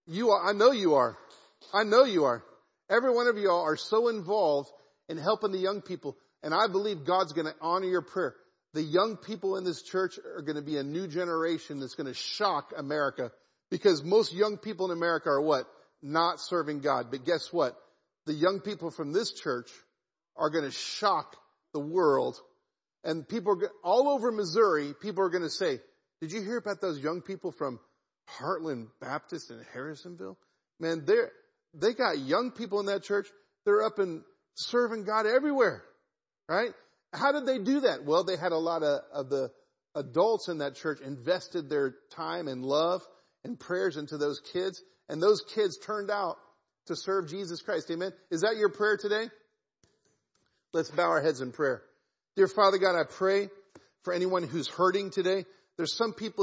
[0.06, 1.16] You are, I know you are.
[1.72, 2.44] I know you are.
[2.90, 4.70] Every one of you all are so involved
[5.08, 6.16] in helping the young people.
[6.42, 8.34] And I believe God's going to honor your prayer
[8.74, 12.08] the young people in this church are going to be a new generation that's going
[12.08, 13.30] to shock America
[13.70, 15.66] because most young people in America are what?
[16.02, 17.06] Not serving God.
[17.10, 17.76] But guess what?
[18.26, 19.70] The young people from this church
[20.36, 21.36] are going to shock
[21.72, 22.40] the world
[23.04, 25.78] and people are, all over Missouri, people are going to say,
[26.20, 27.78] did you hear about those young people from
[28.40, 30.38] Heartland Baptist in Harrisonville?
[30.80, 31.30] Man, they're,
[31.74, 33.28] they got young people in that church.
[33.66, 34.22] They're up and
[34.54, 35.84] serving God everywhere,
[36.48, 36.70] right?
[37.12, 38.04] How did they do that?
[38.04, 39.50] Well, they had a lot of, of the
[39.94, 43.02] adults in that church invested their time and love
[43.44, 46.36] and prayers into those kids, and those kids turned out
[46.86, 47.90] to serve Jesus Christ.
[47.90, 48.12] Amen.
[48.30, 49.24] Is that your prayer today?
[50.72, 51.82] Let's bow our heads in prayer.
[52.36, 53.48] Dear Father God, I pray
[54.02, 55.44] for anyone who's hurting today.
[55.76, 56.42] There's some people